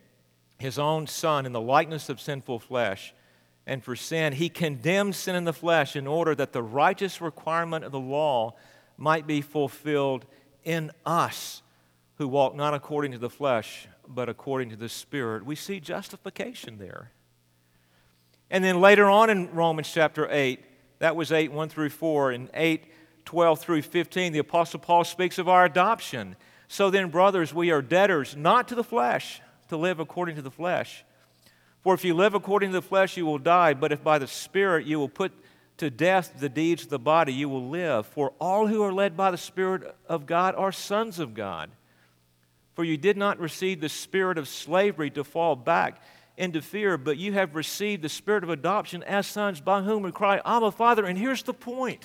his 0.58 0.78
own 0.78 1.06
Son 1.06 1.46
in 1.46 1.52
the 1.52 1.60
likeness 1.62 2.10
of 2.10 2.20
sinful 2.20 2.58
flesh. 2.58 3.14
And 3.66 3.82
for 3.82 3.96
sin, 3.96 4.34
he 4.34 4.50
condemned 4.50 5.14
sin 5.14 5.34
in 5.34 5.44
the 5.44 5.52
flesh 5.54 5.96
in 5.96 6.06
order 6.06 6.34
that 6.34 6.52
the 6.52 6.62
righteous 6.62 7.22
requirement 7.22 7.84
of 7.84 7.92
the 7.92 7.98
law 7.98 8.54
might 8.98 9.26
be 9.26 9.40
fulfilled 9.40 10.26
in 10.64 10.90
us 11.06 11.62
who 12.16 12.28
walk 12.28 12.54
not 12.54 12.74
according 12.74 13.12
to 13.12 13.18
the 13.18 13.30
flesh, 13.30 13.88
but 14.06 14.28
according 14.28 14.70
to 14.70 14.76
the 14.76 14.88
Spirit. 14.88 15.46
We 15.46 15.54
see 15.54 15.80
justification 15.80 16.78
there. 16.78 17.12
And 18.50 18.64
then 18.64 18.80
later 18.80 19.08
on 19.08 19.30
in 19.30 19.50
Romans 19.52 19.90
chapter 19.92 20.28
8, 20.30 20.60
that 20.98 21.14
was 21.14 21.30
8 21.30 21.52
1 21.52 21.68
through 21.68 21.90
4, 21.90 22.32
and 22.32 22.50
8 22.52 22.84
12 23.24 23.60
through 23.60 23.82
15, 23.82 24.32
the 24.32 24.38
Apostle 24.38 24.80
Paul 24.80 25.04
speaks 25.04 25.38
of 25.38 25.48
our 25.48 25.64
adoption. 25.66 26.34
So 26.66 26.90
then, 26.90 27.10
brothers, 27.10 27.54
we 27.54 27.70
are 27.70 27.82
debtors, 27.82 28.34
not 28.34 28.68
to 28.68 28.74
the 28.74 28.82
flesh, 28.82 29.40
to 29.68 29.76
live 29.76 30.00
according 30.00 30.36
to 30.36 30.42
the 30.42 30.50
flesh. 30.50 31.04
For 31.82 31.94
if 31.94 32.04
you 32.04 32.14
live 32.14 32.34
according 32.34 32.70
to 32.70 32.80
the 32.80 32.82
flesh, 32.82 33.16
you 33.16 33.26
will 33.26 33.38
die, 33.38 33.74
but 33.74 33.92
if 33.92 34.02
by 34.02 34.18
the 34.18 34.26
Spirit 34.26 34.86
you 34.86 34.98
will 34.98 35.08
put 35.08 35.32
to 35.78 35.90
death 35.90 36.34
the 36.38 36.48
deeds 36.48 36.84
of 36.84 36.88
the 36.90 36.98
body, 36.98 37.32
you 37.32 37.48
will 37.48 37.68
live. 37.68 38.06
For 38.06 38.32
all 38.40 38.66
who 38.66 38.82
are 38.82 38.92
led 38.92 39.16
by 39.16 39.30
the 39.30 39.38
Spirit 39.38 39.96
of 40.08 40.26
God 40.26 40.54
are 40.54 40.72
sons 40.72 41.18
of 41.18 41.34
God. 41.34 41.70
For 42.74 42.84
you 42.84 42.96
did 42.96 43.16
not 43.16 43.40
receive 43.40 43.80
the 43.80 43.88
spirit 43.88 44.38
of 44.38 44.46
slavery 44.46 45.10
to 45.10 45.24
fall 45.24 45.56
back 45.56 46.00
into 46.36 46.62
fear, 46.62 46.96
but 46.96 47.18
you 47.18 47.32
have 47.32 47.56
received 47.56 48.02
the 48.02 48.08
spirit 48.08 48.44
of 48.44 48.50
adoption 48.50 49.02
as 49.02 49.26
sons 49.26 49.60
by 49.60 49.82
whom 49.82 50.04
we 50.04 50.12
cry, 50.12 50.40
Abba, 50.44 50.70
Father. 50.70 51.04
And 51.04 51.18
here's 51.18 51.42
the 51.42 51.52
point 51.52 52.04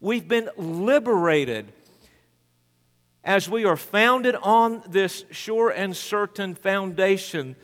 we've 0.00 0.28
been 0.28 0.48
liberated 0.56 1.72
as 3.24 3.48
we 3.48 3.64
are 3.64 3.76
founded 3.76 4.36
on 4.36 4.82
this 4.88 5.24
sure 5.32 5.70
and 5.70 5.96
certain 5.96 6.54
foundation, 6.54 7.56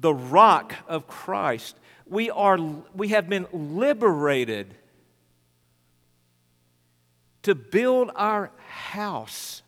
the 0.00 0.14
rock 0.14 0.74
of 0.86 1.06
Christ. 1.06 1.76
We, 2.08 2.30
are, 2.30 2.58
we 2.94 3.08
have 3.08 3.28
been 3.28 3.46
liberated 3.52 4.74
to 7.42 7.54
build 7.54 8.10
our 8.14 8.50
house 8.68 9.62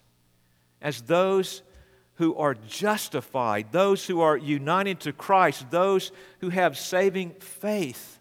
as 0.82 1.02
those 1.02 1.62
who 2.14 2.34
are 2.36 2.54
justified, 2.54 3.72
those 3.72 4.06
who 4.06 4.20
are 4.20 4.36
united 4.36 5.00
to 5.00 5.12
Christ, 5.12 5.70
those 5.70 6.12
who 6.40 6.50
have 6.50 6.76
saving 6.76 7.30
faith. 7.40 8.18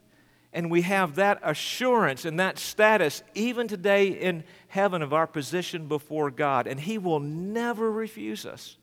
And 0.53 0.71
we 0.71 0.83
have 0.83 1.15
that 1.15 1.39
assurance 1.43 2.25
and 2.25 2.39
that 2.39 2.57
status 2.57 3.23
even 3.35 3.67
today 3.67 4.07
in 4.07 4.45
heaven 4.69 5.01
of 5.01 5.13
our 5.13 5.27
position 5.27 5.87
before 5.87 6.31
God. 6.31 6.65
And 6.65 6.79
He 6.79 6.97
will 6.97 7.19
never 7.19 7.91
refuse 7.91 8.45
us. 8.45 8.77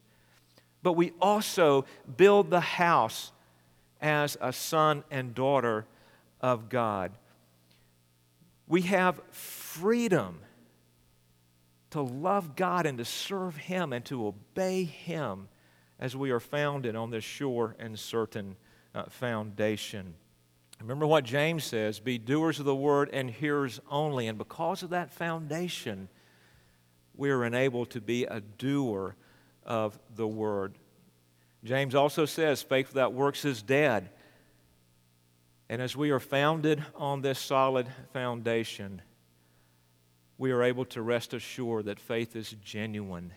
But 0.83 0.93
we 0.93 1.13
also 1.21 1.87
build 2.17 2.51
the 2.51 2.61
house 2.61 3.33
as 4.01 4.37
a 4.41 4.53
son 4.53 5.05
and 5.11 5.35
daughter 5.35 5.87
of 6.41 6.69
God. 6.69 7.13
We 8.69 8.83
have 8.83 9.21
freedom 9.31 10.41
to 11.91 12.03
love 12.03 12.57
God 12.57 12.85
and 12.87 12.99
to 12.99 13.05
serve 13.05 13.57
Him 13.57 13.93
and 13.93 14.05
to 14.07 14.27
obey 14.27 14.85
Him 14.85 15.49
as 15.99 16.17
we 16.17 16.31
are 16.31 16.41
founded 16.41 16.97
on 16.97 17.11
this 17.11 17.25
sure 17.25 17.77
and 17.79 17.99
certain 17.99 18.57
uh, 18.95 19.05
foundation. 19.05 20.15
Remember 20.81 21.07
what 21.07 21.25
James 21.25 21.65
says 21.65 22.01
be 22.01 22.19
doers 22.19 22.59
of 22.59 22.67
the 22.67 22.75
word 22.75 23.09
and 23.13 23.31
hearers 23.31 23.81
only. 23.91 24.29
And 24.29 24.37
because 24.37 24.83
of 24.83 24.91
that 24.91 25.11
foundation, 25.11 26.09
we 27.15 27.31
are 27.31 27.45
enabled 27.45 27.91
to 27.91 28.01
be 28.01 28.25
a 28.25 28.41
doer 28.41 29.17
of 29.65 29.99
the 30.15 30.29
word. 30.29 30.75
James 31.67 31.97
also 31.97 32.25
says 32.27 32.63
faith 32.63 32.89
without 32.89 33.13
works 33.13 33.45
is 33.45 33.61
dead. 33.61 34.09
And 35.69 35.83
as 35.83 35.97
we 35.97 36.11
are 36.11 36.21
founded 36.21 36.85
on 36.95 37.23
this 37.23 37.41
solid 37.41 37.89
foundation, 38.13 39.03
we 40.39 40.53
are 40.53 40.63
able 40.63 40.85
to 40.87 41.03
rest 41.03 41.35
assured 41.35 41.87
that 41.87 41.99
faith 41.99 42.37
is 42.37 42.55
genuine. 42.63 43.33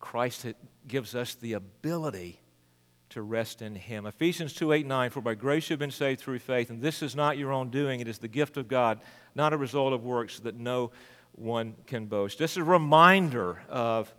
Christ 0.00 0.44
gives 0.88 1.14
us 1.14 1.36
the 1.36 1.52
ability 1.52 2.40
to 3.10 3.22
rest 3.22 3.62
in 3.62 3.76
Him. 3.76 4.06
Ephesians 4.06 4.52
2 4.52 4.72
8 4.72 4.86
9, 4.86 5.10
for 5.10 5.20
by 5.20 5.34
grace 5.34 5.70
you 5.70 5.74
have 5.74 5.80
been 5.80 5.92
saved 5.92 6.20
through 6.20 6.40
faith, 6.40 6.68
and 6.68 6.82
this 6.82 7.00
is 7.00 7.14
not 7.14 7.38
your 7.38 7.52
own 7.52 7.70
doing, 7.70 8.00
it 8.00 8.08
is 8.08 8.18
the 8.18 8.28
gift 8.28 8.56
of 8.56 8.66
God, 8.66 9.00
not 9.36 9.52
a 9.52 9.56
result 9.56 9.92
of 9.92 10.02
works 10.02 10.40
that 10.40 10.56
no 10.56 10.90
one 11.32 11.74
can 11.86 12.06
boast. 12.06 12.38
This 12.38 12.52
is 12.52 12.56
a 12.56 12.64
reminder 12.64 13.62
of 13.68 14.12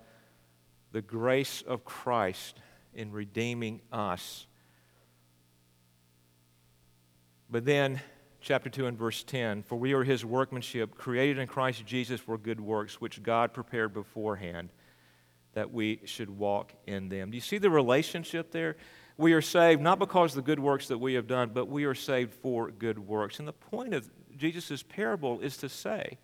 the 0.93 1.02
grace 1.02 1.62
of 1.62 1.84
Christ 1.84 2.60
in 2.93 3.12
redeeming 3.12 3.82
us. 3.91 4.45
But 7.49 7.65
then 7.65 8.01
chapter 8.39 8.69
2 8.69 8.88
and 8.88 8.97
verse 8.97 9.23
10 9.23 9.63
For 9.63 9.77
we 9.77 9.93
are 9.93 10.04
his 10.04 10.25
workmanship, 10.25 10.95
created 10.95 11.38
in 11.38 11.47
Christ 11.47 11.86
Jesus 11.86 12.19
for 12.19 12.38
good 12.38 12.60
works, 12.60 12.99
which 12.99 13.21
God 13.21 13.54
prepared 13.54 13.93
beforehand 13.93 14.69
that 15.54 15.71
we 15.71 15.99
should 16.06 16.30
walk 16.30 16.73
in 16.88 17.10
them. 17.10 17.32
Do 17.32 17.36
you 17.36 17.41
see 17.41 17.58
the 17.58 17.69
relationship 17.69 18.51
there? 18.51 18.77
We 19.17 19.34
are 19.34 19.41
saved 19.41 19.82
not 19.82 19.99
because 19.99 20.32
of 20.32 20.38
the 20.38 20.49
good 20.49 20.60
works 20.60 20.88
that 20.88 20.97
we 20.97 21.13
have 21.15 21.27
done, 21.27 21.51
but 21.54 21.67
we 21.67 21.84
are 21.84 21.93
saved 21.93 22.34
for 22.34 22.71
good 22.71 22.97
works. 22.97 23.39
And 23.39 23.47
the 23.47 23.54
point 23.54 23.93
of 23.93 24.10
Jesus' 24.38 24.82
parable 24.82 25.39
is 25.41 25.58
to 25.58 25.69
say 25.69 26.17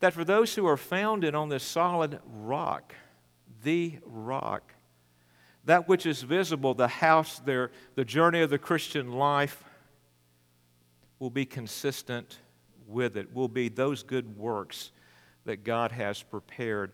that 0.00 0.12
for 0.12 0.24
those 0.24 0.54
who 0.54 0.66
are 0.66 0.76
founded 0.76 1.34
on 1.34 1.48
this 1.48 1.62
solid 1.62 2.18
rock, 2.26 2.94
the 3.62 3.98
rock, 4.04 4.73
that 5.64 5.88
which 5.88 6.06
is 6.06 6.22
visible, 6.22 6.74
the 6.74 6.88
house, 6.88 7.40
there, 7.44 7.70
the 7.94 8.04
journey 8.04 8.40
of 8.42 8.50
the 8.50 8.58
Christian 8.58 9.12
life, 9.12 9.64
will 11.18 11.30
be 11.30 11.46
consistent 11.46 12.38
with 12.86 13.16
it, 13.16 13.34
will 13.34 13.48
be 13.48 13.68
those 13.68 14.02
good 14.02 14.36
works 14.36 14.90
that 15.44 15.64
God 15.64 15.92
has 15.92 16.22
prepared 16.22 16.92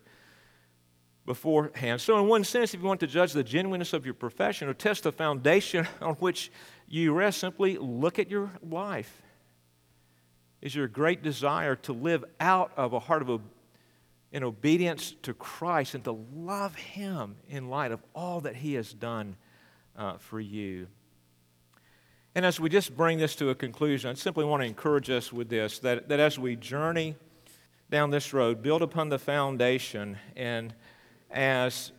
beforehand. 1.25 2.01
So, 2.01 2.17
in 2.17 2.27
one 2.27 2.43
sense, 2.43 2.73
if 2.73 2.81
you 2.81 2.87
want 2.87 2.99
to 3.01 3.07
judge 3.07 3.33
the 3.33 3.43
genuineness 3.43 3.93
of 3.93 4.05
your 4.05 4.13
profession 4.13 4.67
or 4.67 4.73
test 4.73 5.03
the 5.03 5.11
foundation 5.11 5.87
on 6.01 6.15
which 6.15 6.51
you 6.87 7.13
rest, 7.13 7.39
simply 7.39 7.77
look 7.77 8.19
at 8.19 8.29
your 8.29 8.51
life. 8.67 9.21
Is 10.61 10.75
your 10.75 10.87
great 10.87 11.23
desire 11.23 11.75
to 11.77 11.93
live 11.93 12.23
out 12.39 12.71
of 12.77 12.93
a 12.93 12.99
heart 12.99 13.23
of 13.23 13.29
in 14.31 14.43
obedience 14.43 15.13
to 15.23 15.33
Christ 15.33 15.95
and 15.95 16.03
to 16.05 16.17
love 16.33 16.75
Him 16.75 17.35
in 17.49 17.69
light 17.69 17.91
of 17.91 18.01
all 18.15 18.41
that 18.41 18.55
He 18.55 18.73
has 18.75 18.93
done 18.93 19.35
uh, 19.97 20.17
for 20.17 20.39
you? 20.39 20.87
And 22.33 22.45
as 22.45 22.59
we 22.59 22.69
just 22.69 22.95
bring 22.95 23.17
this 23.17 23.35
to 23.37 23.49
a 23.49 23.55
conclusion, 23.55 24.09
I 24.09 24.13
simply 24.13 24.45
want 24.45 24.61
to 24.61 24.67
encourage 24.67 25.09
us 25.09 25.33
with 25.33 25.49
this 25.49 25.79
that, 25.79 26.07
that 26.07 26.19
as 26.19 26.39
we 26.39 26.55
journey 26.55 27.15
down 27.89 28.09
this 28.09 28.33
road, 28.33 28.61
build 28.61 28.81
upon 28.81 29.09
the 29.09 29.19
foundation, 29.19 30.17
and 30.37 30.73
as 31.29 31.91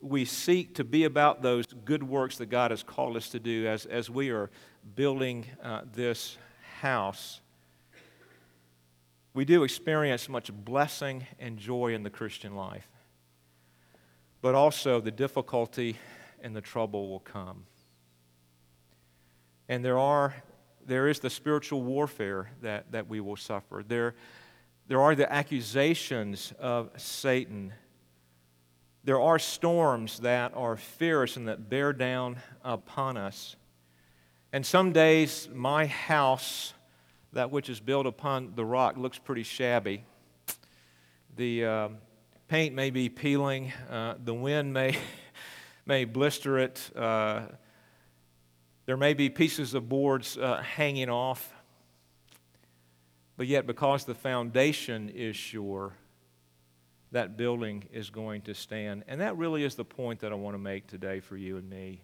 we 0.00 0.24
seek 0.24 0.74
to 0.76 0.84
be 0.84 1.04
about 1.04 1.42
those 1.42 1.66
good 1.84 2.02
works 2.02 2.38
that 2.38 2.46
God 2.46 2.70
has 2.70 2.82
called 2.82 3.16
us 3.16 3.28
to 3.30 3.38
do, 3.38 3.66
as, 3.66 3.84
as 3.84 4.08
we 4.08 4.30
are 4.30 4.50
building 4.96 5.44
uh, 5.62 5.82
this 5.92 6.38
house, 6.80 7.40
we 9.34 9.44
do 9.44 9.62
experience 9.62 10.28
much 10.28 10.52
blessing 10.52 11.26
and 11.38 11.58
joy 11.58 11.94
in 11.94 12.02
the 12.02 12.10
Christian 12.10 12.56
life. 12.56 12.88
But 14.40 14.54
also, 14.54 15.00
the 15.00 15.10
difficulty 15.10 15.96
and 16.40 16.54
the 16.54 16.60
trouble 16.60 17.08
will 17.08 17.20
come. 17.20 17.64
And 19.68 19.84
there, 19.84 19.98
are, 19.98 20.34
there 20.86 21.08
is 21.08 21.20
the 21.20 21.30
spiritual 21.30 21.82
warfare 21.82 22.50
that, 22.62 22.90
that 22.92 23.08
we 23.08 23.20
will 23.20 23.36
suffer. 23.36 23.84
There, 23.86 24.14
there 24.86 25.00
are 25.00 25.14
the 25.14 25.30
accusations 25.30 26.52
of 26.58 26.90
Satan. 26.96 27.74
There 29.04 29.20
are 29.20 29.38
storms 29.38 30.20
that 30.20 30.52
are 30.54 30.76
fierce 30.76 31.36
and 31.36 31.48
that 31.48 31.68
bear 31.68 31.92
down 31.92 32.38
upon 32.64 33.16
us. 33.16 33.56
And 34.52 34.64
some 34.64 34.92
days, 34.92 35.48
my 35.52 35.86
house, 35.86 36.72
that 37.32 37.50
which 37.50 37.68
is 37.68 37.80
built 37.80 38.06
upon 38.06 38.52
the 38.54 38.64
rock, 38.64 38.96
looks 38.96 39.18
pretty 39.18 39.42
shabby. 39.42 40.04
The 41.36 41.64
uh, 41.64 41.88
paint 42.48 42.74
may 42.74 42.90
be 42.90 43.08
peeling, 43.08 43.72
uh, 43.90 44.14
the 44.22 44.34
wind 44.34 44.72
may, 44.72 44.96
may 45.86 46.04
blister 46.04 46.58
it. 46.58 46.90
Uh, 46.96 47.42
there 48.86 48.96
may 48.96 49.14
be 49.14 49.28
pieces 49.28 49.74
of 49.74 49.88
boards 49.88 50.38
uh, 50.38 50.62
hanging 50.62 51.10
off, 51.10 51.52
but 53.36 53.46
yet, 53.46 53.66
because 53.66 54.04
the 54.04 54.14
foundation 54.14 55.10
is 55.10 55.36
sure, 55.36 55.92
that 57.12 57.36
building 57.36 57.84
is 57.92 58.10
going 58.10 58.42
to 58.42 58.54
stand. 58.54 59.04
And 59.06 59.20
that 59.20 59.36
really 59.36 59.64
is 59.64 59.76
the 59.76 59.84
point 59.84 60.20
that 60.20 60.32
I 60.32 60.34
want 60.34 60.54
to 60.54 60.58
make 60.58 60.86
today 60.86 61.20
for 61.20 61.36
you 61.36 61.56
and 61.56 61.68
me 61.68 62.02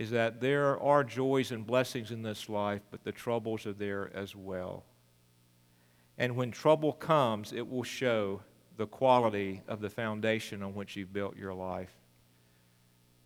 is 0.00 0.08
that 0.08 0.40
there 0.40 0.80
are 0.80 1.04
joys 1.04 1.52
and 1.52 1.66
blessings 1.66 2.10
in 2.10 2.22
this 2.22 2.48
life, 2.48 2.80
but 2.90 3.04
the 3.04 3.12
troubles 3.12 3.66
are 3.66 3.74
there 3.74 4.10
as 4.14 4.34
well. 4.34 4.82
And 6.16 6.36
when 6.36 6.50
trouble 6.50 6.94
comes, 6.94 7.52
it 7.52 7.68
will 7.68 7.82
show 7.82 8.40
the 8.78 8.86
quality 8.86 9.60
of 9.68 9.82
the 9.82 9.90
foundation 9.90 10.62
on 10.62 10.74
which 10.74 10.96
you've 10.96 11.12
built 11.12 11.36
your 11.36 11.52
life. 11.52 11.92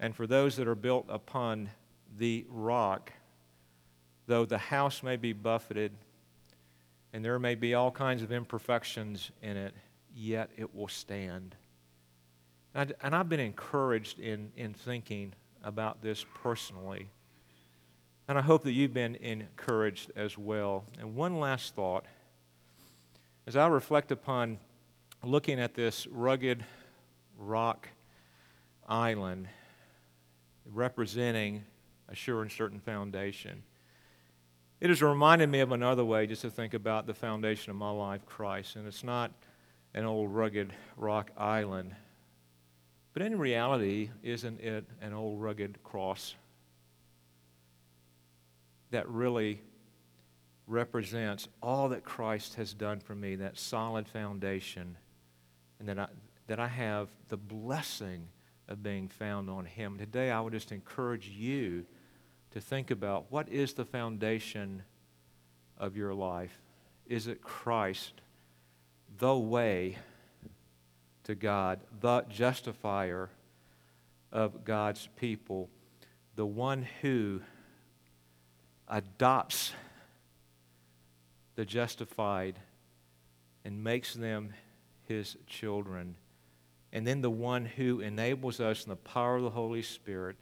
And 0.01 0.17
for 0.17 0.27
those 0.27 0.57
that 0.57 0.67
are 0.67 0.75
built 0.75 1.07
upon 1.09 1.71
the 2.19 2.45
rock, 2.49 3.13
though 4.27 4.45
the 4.45 4.59
house 4.59 5.01
may 5.01 5.15
be 5.15 5.33
buffeted 5.33 5.93
and 7.13 7.25
there 7.25 7.39
may 7.39 7.55
be 7.55 7.75
all 7.75 7.93
kinds 7.93 8.21
of 8.21 8.33
imperfections 8.33 9.31
in 9.41 9.57
it, 9.57 9.75
yet 10.13 10.51
it 10.57 10.75
will 10.75 10.89
stand. 10.89 11.55
And, 12.75 12.93
I've 13.01 13.29
been 13.29 13.39
encouraged 13.39 14.19
in, 14.19 14.51
in 14.57 14.75
thinking 14.75 15.35
about 15.64 16.03
this 16.03 16.24
personally. 16.42 17.09
And 18.29 18.38
I 18.38 18.42
hope 18.42 18.62
that 18.64 18.72
you've 18.72 18.94
been 18.94 19.16
encouraged 19.16 20.12
as 20.14 20.38
well. 20.38 20.85
And 20.98 21.16
one 21.16 21.40
last 21.40 21.74
thought 21.74 22.05
as 23.46 23.57
I 23.57 23.66
reflect 23.66 24.12
upon 24.12 24.59
looking 25.22 25.61
at 25.61 25.74
this 25.74 26.07
rugged 26.07 26.64
rock 27.38 27.88
island 28.87 29.48
representing 30.66 31.64
a 32.09 32.14
sure 32.14 32.42
and 32.42 32.50
certain 32.50 32.81
foundation. 32.81 33.62
It 34.81 34.88
has 34.90 35.03
reminded 35.03 35.48
me 35.48 35.61
of 35.61 35.72
another 35.72 36.05
way 36.05 36.27
just 36.27 36.42
to 36.42 36.50
think 36.50 36.74
about 36.74 37.07
the 37.07 37.14
foundation 37.14 37.70
of 37.70 37.77
my 37.77 37.90
life, 37.90 38.27
Christ. 38.27 38.77
And 38.77 38.87
it's 38.87 39.05
not 39.05 39.33
an 39.94 40.05
old 40.05 40.31
rugged 40.31 40.72
rock 40.96 41.31
island, 41.37 41.94
but 43.14 43.22
in 43.22 43.38
reality, 43.38 44.11
isn't 44.22 44.61
it 44.61 44.85
an 45.00 45.14
old 45.14 45.40
rugged 45.40 45.83
cross 45.83 46.35
that 48.90 49.09
really 49.09 49.62
represents 50.66 51.48
all 51.62 51.88
that 51.90 52.05
Christ 52.05 52.55
has 52.55 52.74
done 52.74 53.00
for 53.00 53.14
me, 53.14 53.37
that 53.37 53.59
solid 53.59 54.09
foundation, 54.09 54.96
and 55.79 55.88
that 55.88 55.98
I, 55.98 56.07
that 56.48 56.59
I 56.59 56.68
have 56.68 57.09
the 57.29 57.37
blessing 57.37 58.29
of 58.68 58.83
being 58.83 59.09
found 59.09 59.48
on 59.48 59.64
Him. 59.64 59.98
Today, 59.98 60.31
I 60.31 60.40
would 60.40 60.53
just 60.53 60.72
encourage 60.72 61.29
you 61.29 61.85
to 62.50 62.61
think 62.61 62.90
about 62.90 63.31
what 63.31 63.48
is 63.48 63.74
the 63.74 63.85
foundation 63.85 64.83
of 65.79 65.96
your 65.96 66.14
life? 66.14 66.59
Is 67.07 67.27
it 67.27 67.42
Christ, 67.42 68.22
the 69.18 69.37
way 69.37 69.98
to 71.25 71.35
God, 71.35 71.81
the 72.01 72.23
justifier 72.29 73.31
of 74.33 74.65
God's 74.65 75.09
people, 75.17 75.69
the 76.37 76.47
one 76.47 76.87
who 77.03 77.41
adopts 78.89 79.73
the 81.55 81.65
justified 81.65 82.59
and 83.65 83.83
makes 83.83 84.15
them 84.15 84.53
his 85.07 85.37
children? 85.47 86.17
and 86.95 87.05
then 87.05 87.21
the 87.21 87.31
one 87.31 87.67
who 87.67 88.01
enables 88.01 88.61
us 88.61 88.85
in 88.85 88.89
the 88.89 88.97
power 88.97 89.37
of 89.37 89.43
the 89.43 89.51
Holy 89.51 89.83
Spirit 89.83 90.37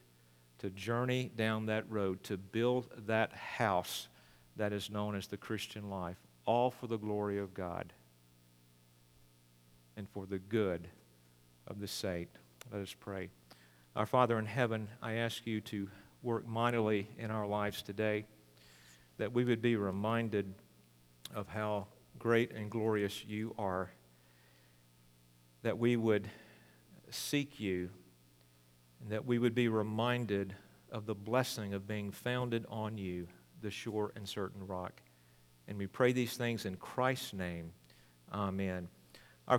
to 0.59 0.69
journey 0.69 1.33
down 1.35 1.67
that 1.67 1.91
road, 1.91 2.23
to 2.25 2.37
build 2.37 2.89
that 3.07 3.33
house 3.33 4.09
that 4.57 4.71
is 4.71 4.91
known 4.91 5.17
as 5.17 5.27
the 5.27 5.37
Christian 5.39 5.89
life, 5.89 6.19
all 6.45 6.71
for 6.71 6.87
the 6.87 6.99
glory 6.99 7.39
of 7.39 7.55
God 7.55 7.95
and 9.97 10.09
for 10.09 10.27
the 10.27 10.39
good 10.39 10.89
of 11.67 11.81
the 11.81 11.89
saint. 11.89 12.29
Let 12.73 12.83
us 12.83 12.95
pray. 12.99 13.31
Our 13.95 14.07
Father 14.07 14.39
in 14.39 14.47
heaven, 14.47 14.89
I 15.03 15.15
ask 15.15 15.47
you 15.47 15.61
to 15.63 15.89
work 16.23 16.47
mightily 16.47 17.09
in 17.19 17.31
our 17.31 17.47
lives 17.47 17.83
today, 17.83 18.25
that 19.19 19.33
we 19.33 19.45
would 19.45 19.61
be 19.61 19.77
reminded 19.77 20.55
of 21.35 21.49
how 21.49 21.87
great 22.19 22.53
and 22.53 22.71
glorious 22.71 23.25
you 23.25 23.55
are, 23.59 23.91
that 25.63 25.79
we 25.79 25.97
would 25.97 26.31
seek 27.11 27.61
you, 27.61 27.91
and 29.01 29.11
that 29.11 29.27
we 29.27 29.39
would 29.39 29.55
be 29.55 29.69
reminded 29.69 30.55
of 30.91 31.07
the 31.07 31.15
blessing 31.15 31.75
of 31.75 31.87
being 31.87 32.11
founded 32.11 32.65
on 32.69 32.97
you, 32.97 33.27
the 33.61 33.71
sure 33.71 34.13
and 34.15 34.29
certain 34.29 34.67
rock. 34.67 35.03
And 35.69 35.79
we 35.79 35.87
pray 35.87 36.13
these 36.13 36.37
things 36.37 36.67
in 36.67 36.77
Christ's 36.77 37.33
name. 37.33 37.73
Amen. 38.33 38.89